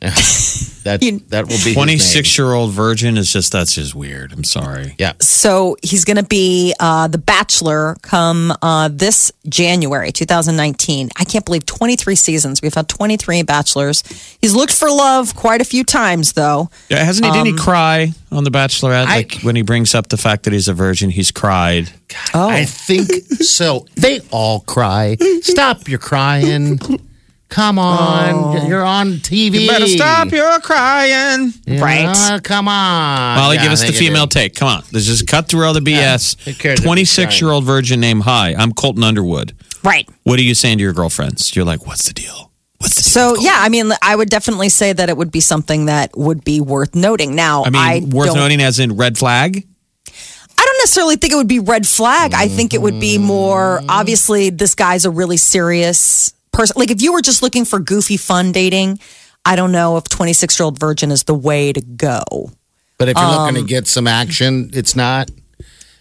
That 0.84 1.00
that 1.28 1.46
will 1.48 1.58
be 1.64 1.74
26 1.74 2.38
year 2.38 2.52
old 2.52 2.72
virgin 2.72 3.16
is 3.18 3.32
just, 3.32 3.52
that's 3.52 3.74
just 3.74 3.94
weird. 3.94 4.32
I'm 4.32 4.44
sorry. 4.44 4.94
Yeah. 4.98 5.12
so 5.20 5.76
he's 5.82 6.04
going 6.04 6.16
to 6.16 6.22
be 6.22 6.74
uh, 6.80 7.08
the 7.08 7.18
bachelor 7.18 7.96
come 8.02 8.52
uh, 8.62 8.88
this 8.92 9.30
january 9.48 10.12
2019 10.12 11.10
i 11.18 11.24
can't 11.24 11.44
believe 11.44 11.64
23 11.66 12.14
seasons 12.14 12.62
we've 12.62 12.74
had 12.74 12.88
23 12.88 13.42
bachelors 13.42 14.02
he's 14.40 14.54
looked 14.54 14.72
for 14.72 14.88
love 14.90 15.34
quite 15.34 15.60
a 15.60 15.64
few 15.64 15.82
times 15.84 16.32
though 16.34 16.70
Yeah, 16.88 17.02
hasn't 17.04 17.26
he? 17.26 17.32
didn't 17.32 17.46
he 17.46 17.56
cry 17.56 18.12
on 18.30 18.44
The 18.44 18.50
Bachelorette? 18.50 19.06
I- 19.06 19.16
like 19.16 19.40
when 19.42 19.56
he 19.56 19.62
brings 19.62 19.94
up 19.94 20.08
the 20.08 20.16
fact 20.16 20.44
that 20.44 20.52
he's 20.52 20.68
a 20.68 20.74
virgin, 20.74 21.10
he's 21.10 21.30
cried. 21.30 21.90
oh 22.34 22.48
I 22.48 22.64
think 22.64 23.10
so. 23.42 23.86
They 23.96 24.20
all 24.30 24.60
cry. 24.60 25.16
Stop 25.42 25.88
your 25.88 25.98
crying. 25.98 26.78
Come 27.50 27.78
on. 27.80 28.30
Oh. 28.32 28.68
You're 28.68 28.84
on 28.84 29.14
TV. 29.14 29.60
You 29.62 29.68
better 29.68 29.88
stop 29.88 30.30
your 30.30 30.60
crying. 30.60 31.52
Yeah, 31.66 31.82
Right. 31.82 32.42
Come 32.44 32.68
on. 32.68 33.36
Molly, 33.36 33.56
Yeah, 33.56 33.64
give 33.64 33.72
us 33.72 33.82
the 33.82 33.92
female 33.92 34.24
is. 34.24 34.30
take. 34.30 34.54
Come 34.54 34.68
on. 34.68 34.84
Let's 34.92 35.04
just 35.06 35.26
cut 35.26 35.48
through 35.48 35.66
all 35.66 35.74
the 35.74 35.80
BS. 35.80 36.36
if 36.46 36.82
26 36.82 37.40
year 37.40 37.50
old 37.50 37.64
virgin 37.64 38.00
named 38.00 38.22
Hi. 38.22 38.54
I'm 38.56 38.72
Colton 38.72 39.02
Underwood. 39.02 39.52
right 39.82 40.08
What 40.22 40.38
are 40.38 40.42
you 40.42 40.54
saying 40.54 40.78
to 40.78 40.82
your 40.84 40.92
girlfriends? 40.92 41.54
You're 41.56 41.64
like, 41.64 41.86
what's 41.86 42.06
the 42.06 42.14
deal? 42.14 42.52
What's 42.78 42.94
the 42.94 43.02
deal? 43.02 43.36
So 43.36 43.42
yeah, 43.42 43.56
I 43.58 43.68
mean, 43.68 43.90
I 44.00 44.14
would 44.14 44.30
definitely 44.30 44.68
say 44.68 44.92
that 44.92 45.08
it 45.08 45.16
would 45.16 45.32
be 45.32 45.40
something 45.40 45.86
that 45.86 46.16
would 46.16 46.44
be 46.44 46.60
worth 46.60 46.94
noting. 46.94 47.34
Now, 47.34 47.64
I 47.64 47.70
mean, 47.70 48.10
worth 48.10 48.28
don't, 48.28 48.36
noting 48.36 48.60
as 48.60 48.78
in 48.78 48.96
red 48.96 49.18
flag. 49.18 49.66
I 50.06 50.64
don't 50.64 50.78
necessarily 50.82 51.16
think 51.16 51.32
it 51.32 51.36
would 51.36 51.48
be 51.48 51.58
red 51.58 51.86
flag. 51.86 52.32
I 52.34 52.46
think 52.46 52.74
it 52.74 52.80
would 52.82 53.00
be 53.00 53.18
more 53.18 53.80
obviously 53.88 54.50
this 54.50 54.74
guy's 54.74 55.04
a 55.04 55.10
really 55.10 55.36
serious 55.38 56.32
person. 56.52 56.74
Like 56.78 56.90
if 56.90 57.02
you 57.02 57.12
were 57.12 57.22
just 57.22 57.42
looking 57.42 57.64
for 57.64 57.78
goofy 57.78 58.16
fun 58.16 58.52
dating, 58.52 58.98
I 59.44 59.56
don't 59.56 59.72
know 59.72 59.96
if 59.96 60.04
26 60.04 60.58
year 60.58 60.64
old 60.64 60.78
virgin 60.78 61.10
is 61.10 61.24
the 61.24 61.34
way 61.34 61.72
to 61.72 61.80
go. 61.80 62.50
But 62.98 63.08
if 63.08 63.16
you're 63.16 63.24
Um, 63.24 63.46
looking 63.54 63.62
to 63.62 63.68
get 63.68 63.86
some 63.88 64.06
action, 64.06 64.70
it's 64.74 64.94
not. 64.94 65.30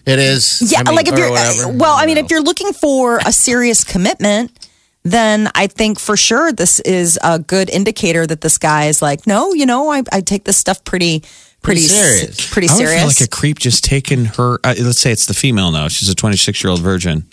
It 0.06 0.20
is. 0.20 0.72
Yeah, 0.72 0.80
I 0.80 0.84
mean, 0.84 0.96
like 0.96 1.08
if 1.08 1.18
you're 1.18 1.30
whatever. 1.30 1.68
well, 1.70 1.96
I 1.96 2.06
mean, 2.06 2.16
don't 2.16 2.26
if 2.26 2.32
you're 2.32 2.42
looking 2.42 2.74
for 2.74 3.20
a 3.26 3.32
serious 3.32 3.84
commitment, 3.84 4.52
then 5.04 5.50
I 5.56 5.68
think 5.68 6.00
for 6.00 6.18
sure 6.18 6.52
this 6.52 6.80
is 6.82 7.18
a 7.24 7.40
good 7.40 7.70
indicator 7.70 8.26
that 8.28 8.42
this 8.42 8.58
guy 8.58 8.86
is 8.88 9.02
like, 9.02 9.26
no, 9.28 9.54
you 9.54 9.66
know, 9.66 9.90
I, 9.92 10.04
I 10.12 10.22
take 10.22 10.44
this 10.46 10.58
stuff 10.58 10.84
pretty, 10.84 11.20
pretty, 11.62 11.82
Pretty 11.82 11.82
s- 11.86 11.92
serious. 11.92 12.52
pretty 12.52 12.70
I 12.70 12.74
would 12.74 12.78
serious. 12.78 13.00
feel 13.02 13.08
like 13.08 13.22
a 13.22 13.28
creep 13.28 13.60
just 13.60 13.84
taking 13.84 14.26
her. 14.26 14.60
Uh, 14.64 14.76
let's 14.80 15.00
say 15.00 15.12
it's 15.12 15.26
the 15.28 15.34
female 15.34 15.72
now. 15.72 15.88
She's 15.90 16.10
a 16.10 16.16
26 16.16 16.64
year 16.64 16.72
old 16.72 16.82
virgin. 16.82 17.26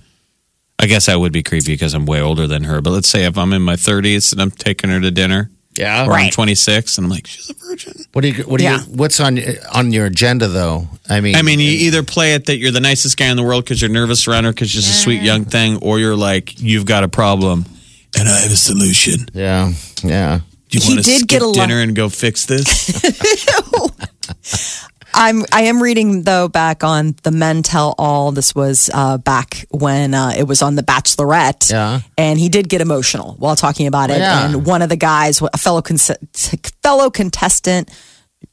I 0.78 0.86
guess 0.86 1.08
I 1.08 1.16
would 1.16 1.32
be 1.32 1.42
creepy 1.42 1.72
because 1.74 1.94
I'm 1.94 2.06
way 2.06 2.20
older 2.20 2.46
than 2.46 2.64
her. 2.64 2.80
But 2.80 2.90
let's 2.90 3.08
say 3.08 3.24
if 3.24 3.38
I'm 3.38 3.52
in 3.52 3.62
my 3.62 3.76
30s 3.76 4.32
and 4.32 4.40
I'm 4.42 4.50
taking 4.50 4.90
her 4.90 5.00
to 5.00 5.10
dinner. 5.10 5.50
Yeah. 5.78 6.06
Or 6.06 6.12
I'm 6.14 6.30
26, 6.30 6.96
and 6.96 7.04
I'm 7.04 7.10
like, 7.10 7.26
she's 7.26 7.50
a 7.50 7.54
virgin. 7.54 7.92
What 8.14 8.22
do 8.22 8.28
you? 8.28 8.44
What 8.44 8.58
do 8.60 8.64
Yeah. 8.64 8.78
you? 8.80 8.84
What's 8.94 9.20
on 9.20 9.38
on 9.74 9.92
your 9.92 10.06
agenda 10.06 10.48
though? 10.48 10.88
I 11.06 11.20
mean, 11.20 11.34
I 11.36 11.42
mean, 11.42 11.60
you 11.60 11.70
either 11.70 12.02
play 12.02 12.32
it 12.32 12.46
that 12.46 12.56
you're 12.56 12.70
the 12.70 12.80
nicest 12.80 13.18
guy 13.18 13.26
in 13.26 13.36
the 13.36 13.42
world 13.42 13.64
because 13.64 13.82
you're 13.82 13.90
nervous 13.90 14.26
around 14.26 14.44
her 14.44 14.52
because 14.52 14.70
she's 14.70 14.88
a 14.88 14.92
sweet 14.94 15.20
young 15.20 15.44
thing, 15.44 15.76
or 15.82 15.98
you're 15.98 16.16
like, 16.16 16.58
you've 16.58 16.86
got 16.86 17.04
a 17.04 17.08
problem, 17.08 17.66
and 18.18 18.26
I 18.26 18.38
have 18.40 18.52
a 18.52 18.56
solution. 18.56 19.26
yeah, 19.34 19.70
yeah. 20.02 20.40
Do 20.70 20.78
you 20.78 20.84
want 20.88 21.04
to 21.04 21.10
did 21.10 21.18
skip 21.18 21.28
get 21.28 21.42
a 21.42 21.46
lo- 21.46 21.52
dinner 21.52 21.80
and 21.82 21.94
go 21.94 22.08
fix 22.08 22.46
this? 22.46 22.88
I'm 25.16 25.44
I 25.50 25.62
am 25.62 25.82
reading 25.82 26.22
though 26.22 26.46
back 26.46 26.84
on 26.84 27.14
the 27.22 27.30
Men 27.30 27.62
Tell 27.62 27.94
All. 27.98 28.32
This 28.32 28.54
was 28.54 28.90
uh, 28.92 29.16
back 29.18 29.64
when 29.70 30.12
uh, 30.14 30.34
it 30.36 30.44
was 30.44 30.60
on 30.62 30.74
The 30.74 30.82
Bachelorette. 30.82 31.70
Yeah. 31.70 32.00
and 32.18 32.38
he 32.38 32.48
did 32.48 32.68
get 32.68 32.80
emotional 32.82 33.34
while 33.38 33.56
talking 33.56 33.86
about 33.86 34.10
it. 34.10 34.18
Yeah. 34.18 34.44
And 34.46 34.66
one 34.66 34.82
of 34.82 34.88
the 34.90 34.96
guys, 34.96 35.40
a 35.40 35.58
fellow 35.58 35.80
con- 35.82 35.96
fellow 36.82 37.10
contestant, 37.10 37.90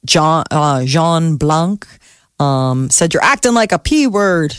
John 0.06 0.46
uh, 0.52 0.86
Jean 0.86 1.36
Blanc, 1.38 1.86
um, 2.40 2.90
said, 2.90 3.14
"You're 3.14 3.24
acting 3.24 3.54
like 3.54 3.72
a 3.74 3.80
p 3.80 4.08
word." 4.08 4.56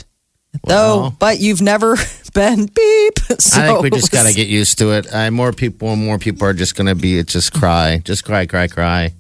Though, 0.67 1.13
but 1.19 1.41
you've 1.41 1.61
never 1.61 1.97
been 2.35 2.67
beep. 2.67 3.19
So 3.41 3.61
I 3.61 3.67
think 3.67 3.83
we 3.83 3.91
just 3.91 4.13
got 4.13 4.27
to 4.27 4.33
get 4.33 4.47
used 4.47 4.79
to 4.79 4.93
it. 4.93 5.13
I, 5.13 5.29
more 5.31 5.53
people, 5.53 5.97
more 5.97 6.17
people 6.17 6.47
are 6.47 6.53
just 6.55 6.77
going 6.77 6.87
to 6.87 6.95
be 6.95 7.21
just 7.25 7.53
cry, 7.53 8.01
just 8.05 8.25
cry, 8.25 8.47
cry, 8.47 8.69
cry. 8.69 9.15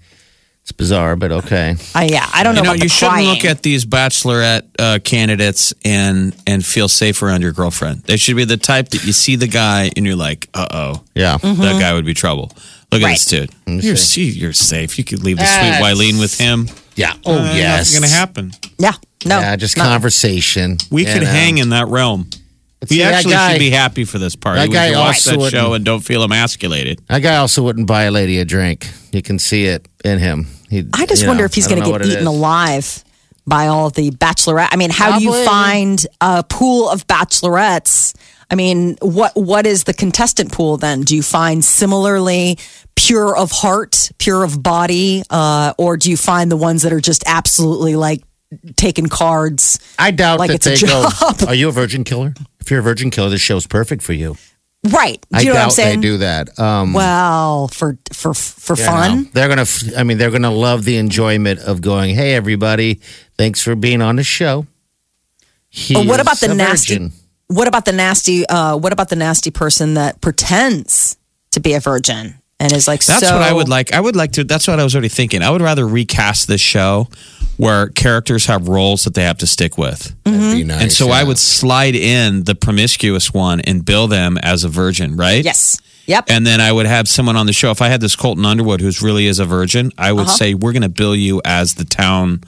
It's 0.65 0.73
bizarre, 0.73 1.15
but 1.15 1.31
okay. 1.31 1.77
I, 1.95 2.05
yeah, 2.07 2.27
I 2.33 2.43
don't 2.43 2.55
know. 2.55 2.63
you 2.63 2.65
know, 2.65 2.71
about 2.71 2.79
you 2.79 2.85
the 2.85 2.89
shouldn't 2.89 3.13
crying. 3.13 3.29
look 3.29 3.45
at 3.45 3.63
these 3.63 3.85
bachelorette 3.85 4.63
uh, 4.79 4.99
candidates 5.05 5.75
and 5.85 6.35
and 6.47 6.65
feel 6.65 6.89
safe 6.89 7.23
around 7.23 7.43
your 7.43 7.53
girlfriend. 7.53 8.05
They 8.05 8.17
should 8.17 8.37
be 8.37 8.47
the 8.47 8.57
type 8.57 8.89
that 8.89 9.05
you 9.05 9.13
see 9.13 9.37
the 9.37 9.47
guy 9.47 9.91
and 9.95 10.07
you're 10.07 10.17
like, 10.17 10.49
uh 10.55 10.67
oh, 10.71 11.05
Yeah. 11.15 11.37
that 11.37 11.79
guy 11.81 11.93
would 11.93 12.07
be 12.07 12.15
trouble. 12.15 12.51
Look 12.91 13.03
at 13.03 13.09
this 13.11 13.27
dude. 13.27 13.51
You're 13.67 13.97
see. 13.97 14.31
see, 14.33 14.39
you're 14.41 14.55
safe. 14.55 14.97
You 14.97 15.05
could 15.05 15.23
leave 15.23 15.37
the 15.37 15.43
That's- 15.43 15.77
sweet 15.79 15.85
Wileen 16.15 16.19
with 16.19 16.39
him. 16.39 16.69
Yeah. 16.97 17.13
Oh, 17.27 17.35
Uh, 17.41 17.53
yes. 17.55 17.93
nothing's 17.93 18.01
gonna 18.13 18.19
happen. 18.21 18.53
Yeah, 18.79 18.93
no, 19.27 19.41
Yeah, 19.41 19.57
just 19.57 19.77
no. 19.77 19.83
conversation. 19.85 20.79
We 20.91 21.05
you 21.07 21.13
could 21.13 21.23
know. 21.25 21.29
hang 21.29 21.59
in 21.59 21.71
that 21.71 21.89
realm. 21.89 22.31
See, 22.89 22.97
We 22.99 23.03
that 23.05 23.15
actually 23.15 23.33
guy- 23.33 23.53
should 23.53 23.59
be 23.59 23.71
happy 23.71 24.05
for 24.05 24.19
this 24.19 24.37
party. 24.37 24.61
that 24.61 24.71
guy 24.73 24.91
can 24.91 24.99
watch 24.99 25.17
also 25.17 25.31
that 25.33 25.39
wouldn't- 25.39 25.53
show 25.63 25.75
and 25.75 25.85
don't 25.85 26.01
feel 26.01 26.23
emasculated. 26.23 27.01
That 27.09 27.21
guy 27.23 27.37
also 27.37 27.63
wouldn't 27.63 27.87
buy 27.87 28.05
a 28.05 28.11
lady 28.11 28.39
a 28.39 28.45
drink. 28.45 28.89
You 29.13 29.23
can 29.23 29.39
see 29.39 29.67
it 29.67 29.87
in 30.05 30.19
him. 30.19 30.47
He, 30.71 30.85
I 30.93 31.07
just 31.07 31.27
wonder 31.27 31.43
know, 31.43 31.47
if 31.47 31.55
he's 31.55 31.69
going 31.69 31.83
to 31.83 31.91
get 31.91 32.05
eaten 32.07 32.27
alive 32.27 33.05
by 33.47 33.67
all 33.69 33.91
the 33.91 34.11
bachelorette. 34.11 34.69
I 34.73 34.77
mean, 34.77 34.91
how 34.91 35.19
do 35.19 35.25
you 35.25 35.45
find 35.45 36.05
a 36.21 36.43
pool 36.43 36.89
of 36.91 37.07
bachelorettes? 37.07 38.15
I 38.51 38.57
mean, 38.57 38.97
what 39.01 39.33
what 39.37 39.67
is 39.67 39.85
the 39.85 39.95
contestant 39.95 40.53
pool 40.53 40.77
then? 40.77 41.03
Do 41.03 41.15
you 41.17 41.23
find 41.23 41.65
similarly 41.65 42.59
pure 42.97 43.37
of 43.37 43.51
heart, 43.51 44.11
pure 44.19 44.45
of 44.45 44.63
body, 44.63 45.23
uh, 45.31 45.75
or 45.79 45.97
do 45.97 46.11
you 46.11 46.17
find 46.17 46.51
the 46.51 46.57
ones 46.57 46.83
that 46.83 46.93
are 46.93 47.01
just 47.01 47.25
absolutely 47.27 47.97
like 47.97 48.23
taking 48.77 49.07
cards? 49.07 49.79
I 49.99 50.11
doubt 50.11 50.39
like 50.39 50.49
that 50.51 50.55
it's 50.57 50.67
a 50.67 50.71
they 50.71 50.77
job. 50.77 51.13
go. 51.39 51.47
Are 51.47 51.55
you 51.55 51.69
a 51.69 51.73
virgin 51.73 52.05
killer? 52.05 52.35
If 52.65 52.71
you're 52.71 52.81
a 52.81 52.83
virgin 52.83 53.11
killer, 53.11 53.29
this 53.29 53.41
show's 53.43 53.67
perfect 53.67 54.03
for 54.03 54.15
you. 54.15 54.37
Right? 54.91 55.21
Do 55.33 55.39
I 55.39 55.41
you 55.41 55.47
know 55.49 55.53
doubt 55.55 55.59
what 55.61 55.65
I'm 55.65 55.71
saying? 55.71 56.01
they 56.01 56.07
do 56.07 56.19
that. 56.19 56.59
Um, 56.59 56.93
Well, 56.93 57.69
for 57.69 57.97
for 58.13 58.35
for 58.35 58.77
you 58.77 58.85
fun. 58.85 59.23
know, 59.25 59.29
they're 59.33 59.49
gonna. 59.49 59.63
f- 59.63 59.97
I 59.97 60.03
mean, 60.03 60.19
they're 60.19 60.31
gonna 60.31 60.51
love 60.51 60.85
the 60.85 60.97
enjoyment 60.99 61.61
of 61.61 61.81
going. 61.81 62.15
Hey, 62.15 62.35
everybody! 62.35 63.01
Thanks 63.39 63.63
for 63.63 63.75
being 63.75 64.03
on 64.03 64.17
the 64.17 64.23
show. 64.25 64.67
He 65.69 65.95
But 65.95 66.07
what 66.07 66.21
about 66.21 66.39
the 66.41 66.55
nasty? 66.55 66.95
virgin. 66.95 67.13
What 67.49 67.69
about 67.69 67.85
the 67.85 67.93
nasty? 67.93 68.47
Uh, 68.47 68.77
what 68.77 68.93
about 68.93 69.09
the 69.09 69.17
nasty 69.17 69.51
person 69.51 69.95
that 69.95 70.21
pretends 70.21 71.17
to 71.53 71.61
be 71.61 71.75
a 71.75 71.81
virgin 71.81 72.35
and 72.61 72.73
is 72.73 72.87
like? 72.87 73.05
That's 73.05 73.27
so, 73.27 73.33
what 73.35 73.43
I 73.43 73.53
would 73.53 73.69
like. 73.69 73.93
I 73.93 74.01
would 74.01 74.17
like 74.17 74.33
to. 74.33 74.45
That's 74.45 74.67
what 74.69 74.79
I 74.81 74.85
was 74.85 74.95
already 74.95 75.09
thinking. 75.09 75.43
I 75.43 75.51
would 75.51 75.63
rather 75.63 75.87
recast 75.87 76.47
this 76.49 76.61
show 76.61 77.09
where 77.57 77.89
characters 77.89 78.47
have 78.47 78.69
roles 78.69 79.05
that 79.05 79.15
they 79.15 79.23
have 79.23 79.39
to 79.39 79.47
stick 79.47 79.79
with. 79.79 80.15
That'd 80.25 80.41
Mm-hmm. 80.41 80.57
be 80.57 80.65
nice, 80.65 80.83
and 80.83 80.93
so 80.93 81.11
I 81.11 81.23
would 81.25 81.39
slide 81.39 81.95
in 81.95 82.45
the 82.45 82.55
promiscuous 82.55 83.33
one 83.33 83.61
and 83.61 83.85
bill 83.85 84.09
them 84.09 84.37
as 84.39 84.65
a 84.65 84.69
virgin, 84.69 85.17
right? 85.17 85.45
Yes. 85.45 85.81
Yep. 86.07 86.27
And 86.29 86.47
then 86.47 86.61
I 86.61 86.71
would 86.71 86.85
have 86.87 87.09
someone 87.09 87.37
on 87.37 87.47
the 87.47 87.53
show. 87.55 87.71
If 87.71 87.81
I 87.81 87.89
had 87.89 88.01
this 88.03 88.15
Colton 88.15 88.45
Underwood 88.45 88.81
who's 88.83 89.01
really 89.01 89.27
is 89.27 89.39
a 89.39 89.47
virgin, 89.47 89.91
I 89.97 90.13
would 90.13 90.27
Uh-huh. 90.27 90.37
say 90.37 90.53
we're 90.55 90.73
going 90.73 90.83
to 90.83 90.89
bill 90.91 91.17
you 91.17 91.41
as 91.47 91.75
the 91.75 91.85
town 91.87 92.43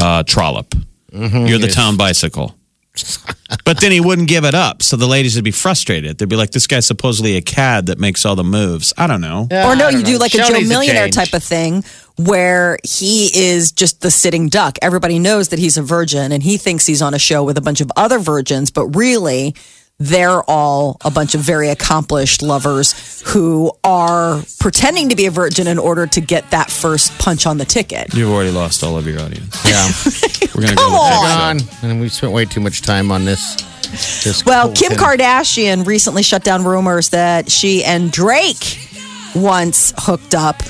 uh, 0.00 0.24
trollop. 0.24 0.74
Mm-hmm. 1.12 1.46
You're 1.46 1.58
the 1.58 1.68
town 1.68 1.96
bicycle. 1.96 2.56
but 3.64 3.80
then 3.80 3.92
he 3.92 4.00
wouldn't 4.00 4.26
give 4.28 4.44
it 4.44 4.54
up, 4.54 4.82
so 4.82 4.96
the 4.96 5.06
ladies 5.06 5.36
would 5.36 5.44
be 5.44 5.52
frustrated. 5.52 6.18
They'd 6.18 6.28
be 6.28 6.34
like, 6.34 6.50
"This 6.50 6.66
guy's 6.66 6.86
supposedly 6.86 7.36
a 7.36 7.40
cad 7.42 7.86
that 7.86 7.98
makes 8.00 8.26
all 8.26 8.34
the 8.34 8.42
moves." 8.42 8.92
I 8.98 9.06
don't 9.06 9.20
know. 9.20 9.46
Yeah, 9.50 9.70
or 9.70 9.76
no, 9.76 9.86
I 9.86 9.92
don't 9.92 10.00
you 10.00 10.04
do 10.06 10.12
know. 10.14 10.18
like 10.18 10.34
a 10.34 10.38
Joe 10.38 10.60
Millionaire 10.66 11.04
change. 11.04 11.14
type 11.14 11.32
of 11.34 11.44
thing 11.44 11.84
where 12.18 12.78
he 12.84 13.30
is 13.34 13.72
just 13.72 14.00
the 14.00 14.10
sitting 14.10 14.48
duck. 14.48 14.76
Everybody 14.82 15.18
knows 15.18 15.48
that 15.48 15.58
he's 15.58 15.76
a 15.76 15.82
virgin 15.82 16.32
and 16.32 16.42
he 16.42 16.56
thinks 16.56 16.84
he's 16.86 17.00
on 17.00 17.14
a 17.14 17.18
show 17.18 17.44
with 17.44 17.56
a 17.56 17.60
bunch 17.60 17.80
of 17.80 17.90
other 17.96 18.18
virgins, 18.18 18.70
but 18.70 18.86
really 18.96 19.54
they're 20.00 20.42
all 20.48 20.96
a 21.04 21.10
bunch 21.10 21.34
of 21.34 21.40
very 21.40 21.68
accomplished 21.70 22.40
lovers 22.42 23.20
who 23.26 23.72
are 23.82 24.42
pretending 24.60 25.08
to 25.08 25.16
be 25.16 25.26
a 25.26 25.30
virgin 25.30 25.66
in 25.66 25.76
order 25.78 26.06
to 26.06 26.20
get 26.20 26.48
that 26.50 26.70
first 26.70 27.16
punch 27.18 27.46
on 27.46 27.58
the 27.58 27.64
ticket. 27.64 28.14
You've 28.14 28.30
already 28.30 28.52
lost 28.52 28.84
all 28.84 28.96
of 28.96 29.06
your 29.08 29.20
audience. 29.20 29.56
Yeah, 29.64 29.88
We're 30.54 30.62
going 30.62 30.68
to 30.68 30.74
go 30.76 30.82
Come 30.82 30.94
on. 30.94 31.60
on. 31.60 31.68
And 31.82 32.00
we 32.00 32.08
spent 32.08 32.32
way 32.32 32.44
too 32.44 32.60
much 32.60 32.82
time 32.82 33.10
on 33.10 33.24
this. 33.24 33.56
this 34.22 34.44
Well, 34.44 34.72
Kim 34.72 34.94
Colton. 34.96 35.18
Kardashian 35.18 35.86
recently 35.86 36.22
shut 36.22 36.44
down 36.44 36.64
rumors 36.64 37.08
that 37.08 37.50
she 37.50 37.82
and 37.84 38.12
Drake 38.12 38.78
once 39.34 39.92
hooked 39.98 40.34
up. 40.36 40.62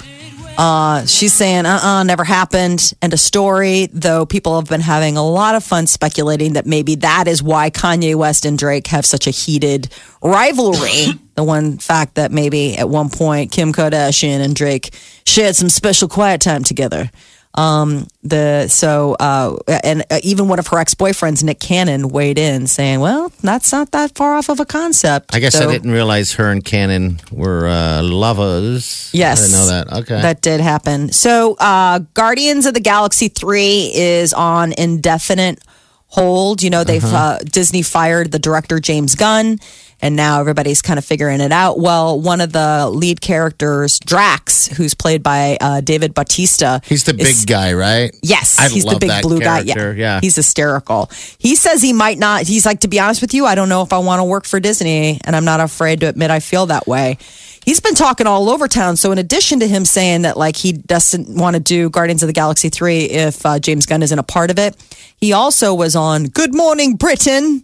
Uh, 0.59 1.07
she's 1.07 1.33
saying, 1.33 1.67
uh 1.67 1.79
uh 1.81 2.03
never 2.03 2.25
happened. 2.25 2.93
And 3.01 3.15
a 3.15 3.17
story, 3.17 3.87
though 3.93 4.27
people 4.27 4.57
have 4.57 4.69
been 4.69 4.81
having 4.81 5.17
a 5.17 5.25
lot 5.25 5.55
of 5.55 5.63
fun 5.63 5.87
speculating 5.87 6.55
that 6.55 6.67
maybe 6.67 6.97
that 6.97 7.29
is 7.29 7.41
why 7.41 7.71
Kanye 7.71 8.17
West 8.17 8.45
and 8.45 8.59
Drake 8.59 8.89
have 8.89 9.07
such 9.07 9.29
a 9.29 9.31
heated 9.31 9.89
rivalry. 10.21 11.07
the 11.37 11.45
one 11.45 11.79
fact 11.79 12.17
that 12.17 12.33
maybe 12.33 12.77
at 12.77 12.89
one 12.89 13.09
point 13.09 13.53
Kim 13.53 13.73
Kardashian 13.73 14.41
and 14.41 14.57
Drake 14.57 14.93
shared 15.25 15.55
some 15.55 15.69
special 15.69 16.09
quiet 16.09 16.41
time 16.41 16.65
together. 16.65 17.09
Um, 17.55 18.07
the 18.23 18.69
so 18.69 19.17
uh, 19.19 19.57
and 19.83 20.05
uh, 20.11 20.21
even 20.23 20.49
one 20.49 20.59
of 20.59 20.67
her 20.69 20.79
ex 20.79 20.95
boyfriends, 20.95 21.43
Nick 21.43 21.59
Cannon, 21.59 22.09
weighed 22.11 22.39
in 22.39 22.67
saying, 22.67 23.01
"Well, 23.01 23.33
that's 23.43 23.73
not 23.73 23.91
that 23.93 24.15
far 24.15 24.35
off 24.35 24.49
of 24.49 24.61
a 24.61 24.67
concept." 24.67 25.35
I 25.35 25.41
guess 25.41 25.55
So- 25.55 25.69
I 25.69 25.73
didn't 25.73 25.91
realize 25.91 26.33
her 26.35 26.51
and 26.51 26.65
Cannon 26.65 27.21
were 27.33 27.67
uh, 27.67 28.03
lovers. 28.03 29.11
Yes. 29.13 29.41
I 29.41 29.47
didn't 29.47 29.59
know 29.59 29.67
that. 29.67 29.93
Okay. 30.03 30.23
That 30.23 30.41
did 30.43 30.61
happen. 30.61 31.11
So, 31.11 31.55
uh, 31.59 32.01
Guardians 32.15 32.67
of 32.67 32.75
the 32.75 32.81
Galaxy 32.81 33.29
3 33.29 33.93
is 33.95 34.33
on 34.35 34.73
indefinite 34.79 35.61
hold. 36.09 36.63
You 36.63 36.71
know, 36.71 36.85
they've 36.85 37.05
uh, 37.05 37.39
Disney 37.39 37.83
fired 37.83 38.31
the 38.31 38.39
director 38.39 38.79
James 38.79 39.15
Gunn, 39.15 39.59
and 40.01 40.15
now 40.17 40.41
everybody's 40.41 40.81
kind 40.83 40.99
of 40.99 41.05
figuring 41.05 41.41
it 41.41 41.53
out. 41.53 41.79
Well, 41.79 42.21
one 42.21 42.41
of 42.41 42.53
the 42.53 42.89
lead 42.91 43.21
characters, 43.21 43.99
Drax, 43.99 44.69
who's 44.69 44.95
played 44.95 45.23
by 45.23 45.59
uh, 45.61 45.81
David 45.81 46.15
Bautista, 46.15 46.81
He's 46.85 47.05
the 47.05 47.15
big 47.15 47.27
is- 47.27 47.45
guy, 47.45 47.73
right? 47.73 48.15
Yes, 48.23 48.59
I 48.59 48.69
he's 48.69 48.85
the 48.85 48.99
big 48.99 49.23
blue 49.23 49.41
guy. 49.41 49.65
character, 49.65 49.95
yeah. 49.95 50.21
he's 50.21 50.37
hysterical. 50.37 51.11
He 51.39 51.57
says 51.57 51.83
he 51.83 51.93
might 51.93 52.19
not. 52.19 52.47
He's 52.47 52.65
like, 52.65 52.81
to 52.81 52.89
be 52.89 53.01
honest 53.01 53.21
with 53.21 53.35
you, 53.35 53.47
I 53.47 53.55
don't 53.55 53.69
know 53.69 53.83
if 53.83 53.93
I 53.93 53.99
want 53.99 54.21
to 54.21 54.25
work 54.25 54.45
for 54.45 54.61
Disney, 54.61 55.21
and 55.25 55.35
I'm 55.35 55.45
not 55.45 55.61
afraid 55.61 56.01
to 56.01 56.07
admit 56.09 56.31
I 56.31 56.41
feel 56.41 56.67
that 56.67 56.87
way. 56.87 57.19
He's 57.65 57.81
been 57.81 57.95
talking 57.95 58.27
all 58.27 58.49
over 58.49 58.67
town. 58.67 58.97
So, 58.97 59.13
in 59.13 59.19
addition 59.19 59.61
to 59.61 59.69
him 59.69 59.85
saying 59.85 60.23
that 60.23 60.39
like 60.39 60.57
he 60.57 60.73
doesn't 60.73 61.29
want 61.29 61.55
to 61.55 61.61
do 61.61 61.91
Guardians 61.91 62.23
of 62.23 62.27
the 62.29 62.33
Galaxy 62.33 62.71
three 62.71 63.01
if 63.05 63.45
uh, 63.45 63.59
James 63.59 63.85
Gunn 63.85 64.03
isn't 64.03 64.19
a 64.19 64.23
part 64.23 64.51
of 64.51 64.59
it, 64.59 64.75
he 65.19 65.35
also 65.35 65.75
was 65.75 65.95
on 65.95 66.25
Good 66.29 66.55
Morning 66.55 66.97
Britain. 66.97 67.63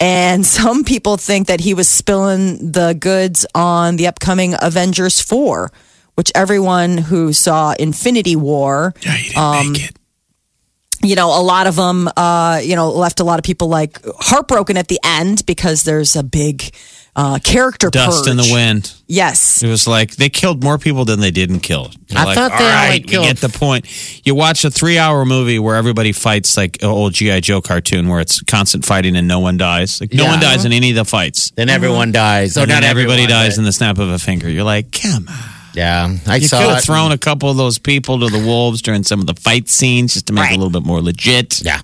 And 0.00 0.44
some 0.58 0.84
people 0.84 1.16
think 1.16 1.48
that 1.48 1.60
he 1.60 1.74
was 1.74 1.88
spilling 1.88 2.72
the 2.72 2.94
goods 2.98 3.46
on 3.54 3.96
the 3.96 4.06
upcoming 4.06 4.54
Avengers 4.60 5.20
4, 5.20 5.70
which 6.14 6.30
everyone 6.34 6.98
who 6.98 7.32
saw 7.32 7.74
Infinity 7.78 8.36
War 8.36 8.94
Yeah, 9.02 9.12
he 9.12 9.28
didn't 9.28 9.38
Um, 9.42 9.72
make 9.72 9.90
it. 9.90 9.97
You 11.02 11.14
know, 11.14 11.28
a 11.28 11.42
lot 11.42 11.66
of 11.66 11.76
them, 11.76 12.08
uh, 12.16 12.60
you 12.62 12.76
know, 12.76 12.90
left 12.90 13.20
a 13.20 13.24
lot 13.24 13.38
of 13.38 13.44
people 13.44 13.68
like 13.68 13.98
heartbroken 14.18 14.76
at 14.76 14.88
the 14.88 14.98
end 15.04 15.44
because 15.46 15.84
there's 15.84 16.16
a 16.16 16.22
big 16.22 16.74
uh, 17.16 17.38
character 17.42 17.90
Dust 17.90 18.28
in 18.28 18.36
the 18.36 18.48
wind. 18.52 18.92
Yes. 19.08 19.60
It 19.62 19.68
was 19.68 19.88
like 19.88 20.16
they 20.16 20.28
killed 20.28 20.62
more 20.62 20.78
people 20.78 21.04
than 21.04 21.18
they 21.18 21.32
didn't 21.32 21.60
kill. 21.60 21.90
You're 22.08 22.20
I 22.20 22.24
like, 22.24 22.34
thought 22.36 22.50
they 22.50 22.64
"All 22.64 22.70
only 22.70 22.88
right, 22.90 23.02
we 23.04 23.08
killed- 23.10 23.24
get 23.26 23.36
the 23.38 23.48
point. 23.48 23.86
You 24.24 24.36
watch 24.36 24.64
a 24.64 24.70
three-hour 24.70 25.24
movie 25.24 25.58
where 25.58 25.74
everybody 25.74 26.12
fights 26.12 26.56
like 26.56 26.80
an 26.82 26.88
old 26.88 27.14
GI 27.14 27.40
Joe 27.40 27.60
cartoon, 27.60 28.06
where 28.08 28.20
it's 28.20 28.40
constant 28.42 28.84
fighting 28.84 29.16
and 29.16 29.26
no 29.26 29.40
one 29.40 29.56
dies. 29.56 30.00
Like 30.00 30.12
no 30.12 30.24
Yeah. 30.24 30.30
one 30.30 30.40
dies 30.40 30.64
in 30.64 30.72
any 30.72 30.90
of 30.90 30.96
the 30.96 31.04
fights. 31.04 31.50
Then 31.56 31.68
everyone 31.68 32.12
dies. 32.12 32.56
Oh, 32.56 32.62
and 32.62 32.70
then 32.70 32.82
not 32.82 32.88
everybody 32.88 33.22
everyone, 33.22 33.42
dies 33.44 33.54
but- 33.54 33.58
in 33.60 33.64
the 33.64 33.72
snap 33.72 33.98
of 33.98 34.10
a 34.10 34.18
finger. 34.20 34.48
You're 34.48 34.62
like, 34.64 34.92
come 34.92 35.26
on. 35.28 35.34
Yeah, 35.78 36.16
I 36.26 36.36
You 36.36 36.48
saw 36.48 36.60
could 36.60 36.74
have 36.74 36.84
thrown 36.84 37.12
a 37.12 37.18
couple 37.18 37.48
of 37.50 37.56
those 37.56 37.78
people 37.78 38.18
to 38.20 38.28
the 38.28 38.44
wolves 38.44 38.82
during 38.82 39.04
some 39.04 39.20
of 39.20 39.26
the 39.26 39.34
fight 39.34 39.68
scenes 39.68 40.14
just 40.14 40.26
to 40.26 40.32
make 40.32 40.50
it 40.50 40.54
a 40.54 40.58
little 40.58 40.70
bit 40.70 40.84
more 40.84 41.00
legit. 41.00 41.62
Yeah. 41.62 41.80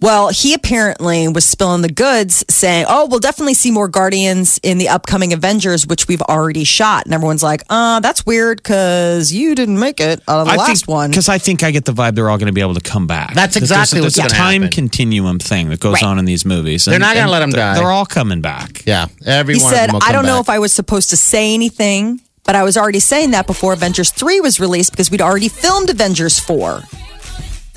Well, 0.00 0.28
he 0.28 0.54
apparently 0.54 1.26
was 1.26 1.44
spilling 1.44 1.82
the 1.82 1.88
goods 1.92 2.44
saying, 2.48 2.86
Oh, 2.88 3.06
we'll 3.10 3.18
definitely 3.18 3.54
see 3.54 3.72
more 3.72 3.88
Guardians 3.88 4.60
in 4.62 4.78
the 4.78 4.88
upcoming 4.88 5.32
Avengers, 5.32 5.88
which 5.88 6.06
we've 6.06 6.22
already 6.22 6.62
shot. 6.62 7.04
And 7.04 7.12
everyone's 7.14 7.42
like, 7.42 7.62
Uh, 7.68 7.98
that's 7.98 8.24
weird 8.24 8.58
because 8.58 9.32
you 9.32 9.56
didn't 9.56 9.78
make 9.80 9.98
it 9.98 10.20
out 10.28 10.40
of 10.42 10.46
the 10.46 10.52
I 10.52 10.56
last 10.56 10.84
think, 10.86 10.88
one. 10.88 11.10
Because 11.10 11.28
I 11.28 11.38
think 11.38 11.64
I 11.64 11.72
get 11.72 11.84
the 11.84 11.92
vibe 11.92 12.14
they're 12.14 12.30
all 12.30 12.38
going 12.38 12.46
to 12.46 12.52
be 12.52 12.60
able 12.60 12.74
to 12.74 12.80
come 12.80 13.08
back. 13.08 13.34
That's 13.34 13.56
exactly 13.56 13.98
there's, 14.00 14.16
what's 14.16 14.16
there's 14.16 14.26
a 14.32 14.34
gonna 14.36 14.40
time 14.50 14.62
happen. 14.62 14.72
continuum 14.74 15.40
thing 15.40 15.68
that 15.70 15.80
goes 15.80 15.94
Right. 15.94 16.02
on 16.04 16.20
in 16.20 16.26
these 16.26 16.44
movies. 16.44 16.84
They're 16.84 17.00
not 17.00 17.16
gonna 17.16 17.30
let 17.30 17.42
'em 17.42 17.50
they're- 17.50 17.60
die. 17.60 17.74
They're 17.74 17.90
all 17.90 18.06
coming 18.06 18.40
back. 18.40 18.84
Yeah, 18.86 19.06
every 19.26 19.54
He 19.56 19.60
one 19.62 19.72
of 19.72 19.76
said, 19.78 19.86
them 19.88 19.94
will 19.94 20.02
I 20.04 20.06
come 20.06 20.12
don't 20.14 20.26
know 20.26 20.38
if 20.38 20.48
I 20.48 20.60
was 20.60 20.72
supposed 20.72 21.10
to 21.10 21.16
say 21.16 21.54
anything, 21.54 22.20
but 22.48 22.56
I 22.56 22.62
was 22.62 22.78
already 22.78 22.98
saying 22.98 23.32
that 23.32 23.46
before 23.46 23.74
Avengers 23.74 24.10
3 24.10 24.40
was 24.40 24.58
released 24.58 24.92
because 24.92 25.10
we'd 25.10 25.20
already 25.20 25.50
filmed 25.50 25.90
Avengers 25.90 26.40
4. 26.40 26.82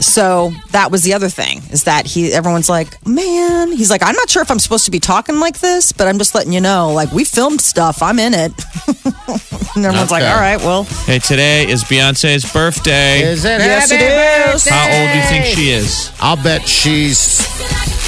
So 0.01 0.51
that 0.71 0.89
was 0.91 1.03
the 1.03 1.13
other 1.13 1.29
thing 1.29 1.59
is 1.71 1.83
that 1.83 2.05
he 2.07 2.33
everyone's 2.33 2.69
like, 2.69 3.05
man, 3.07 3.71
he's 3.71 3.89
like, 3.89 4.01
I'm 4.03 4.15
not 4.15 4.29
sure 4.29 4.41
if 4.41 4.49
I'm 4.51 4.59
supposed 4.59 4.85
to 4.85 4.91
be 4.91 4.99
talking 4.99 5.39
like 5.39 5.59
this, 5.59 5.91
but 5.91 6.07
I'm 6.07 6.17
just 6.17 6.33
letting 6.35 6.53
you 6.53 6.59
know, 6.61 6.91
like 6.93 7.11
we 7.11 7.23
filmed 7.23 7.61
stuff, 7.61 8.01
I'm 8.01 8.17
in 8.19 8.33
it. 8.33 8.51
and 9.75 9.85
everyone's 9.85 10.11
like, 10.11 10.23
all 10.23 10.39
right, 10.39 10.57
well, 10.57 10.83
Hey, 11.05 11.19
today 11.19 11.67
is 11.69 11.83
Beyonce's 11.83 12.51
birthday. 12.51 13.21
Is 13.21 13.45
it? 13.45 13.59
Yes, 13.59 13.91
Happy 13.91 14.03
it 14.03 14.07
is. 14.07 14.63
birthday! 14.65 14.69
How 14.71 14.99
old 14.99 15.11
do 15.11 15.17
you 15.17 15.25
think 15.43 15.55
she 15.55 15.69
is? 15.71 16.11
I'll 16.19 16.41
bet 16.41 16.67
she's 16.67 17.39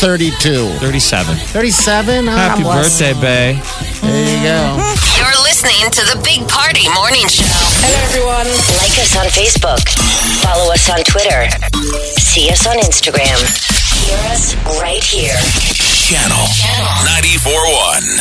32. 0.02 0.68
37. 0.84 1.36
37? 1.38 2.28
Oh, 2.28 2.32
Happy 2.32 2.64
bless. 2.64 3.00
birthday, 3.00 3.14
Bey. 3.22 3.60
There 4.02 4.36
you 4.36 4.44
go. 4.44 4.76
You're 5.16 5.40
listening 5.48 5.88
to 5.96 6.02
the 6.12 6.20
Big 6.26 6.44
Party 6.50 6.90
Morning 6.92 7.24
Show. 7.30 7.46
Hello, 7.48 8.00
everyone. 8.12 8.50
Like 8.84 8.92
us 9.00 9.16
on 9.16 9.28
Facebook. 9.32 9.80
Follow 10.44 10.74
us 10.74 10.90
on 10.90 11.00
Twitter. 11.08 11.48
See 11.84 12.50
us 12.50 12.65
on 12.65 12.78
Instagram. 12.78 13.36
Hear 14.08 14.17
us 14.32 14.56
right 14.80 15.04
here. 15.04 15.36
Channel 16.08 16.48
94.1. 17.04 18.19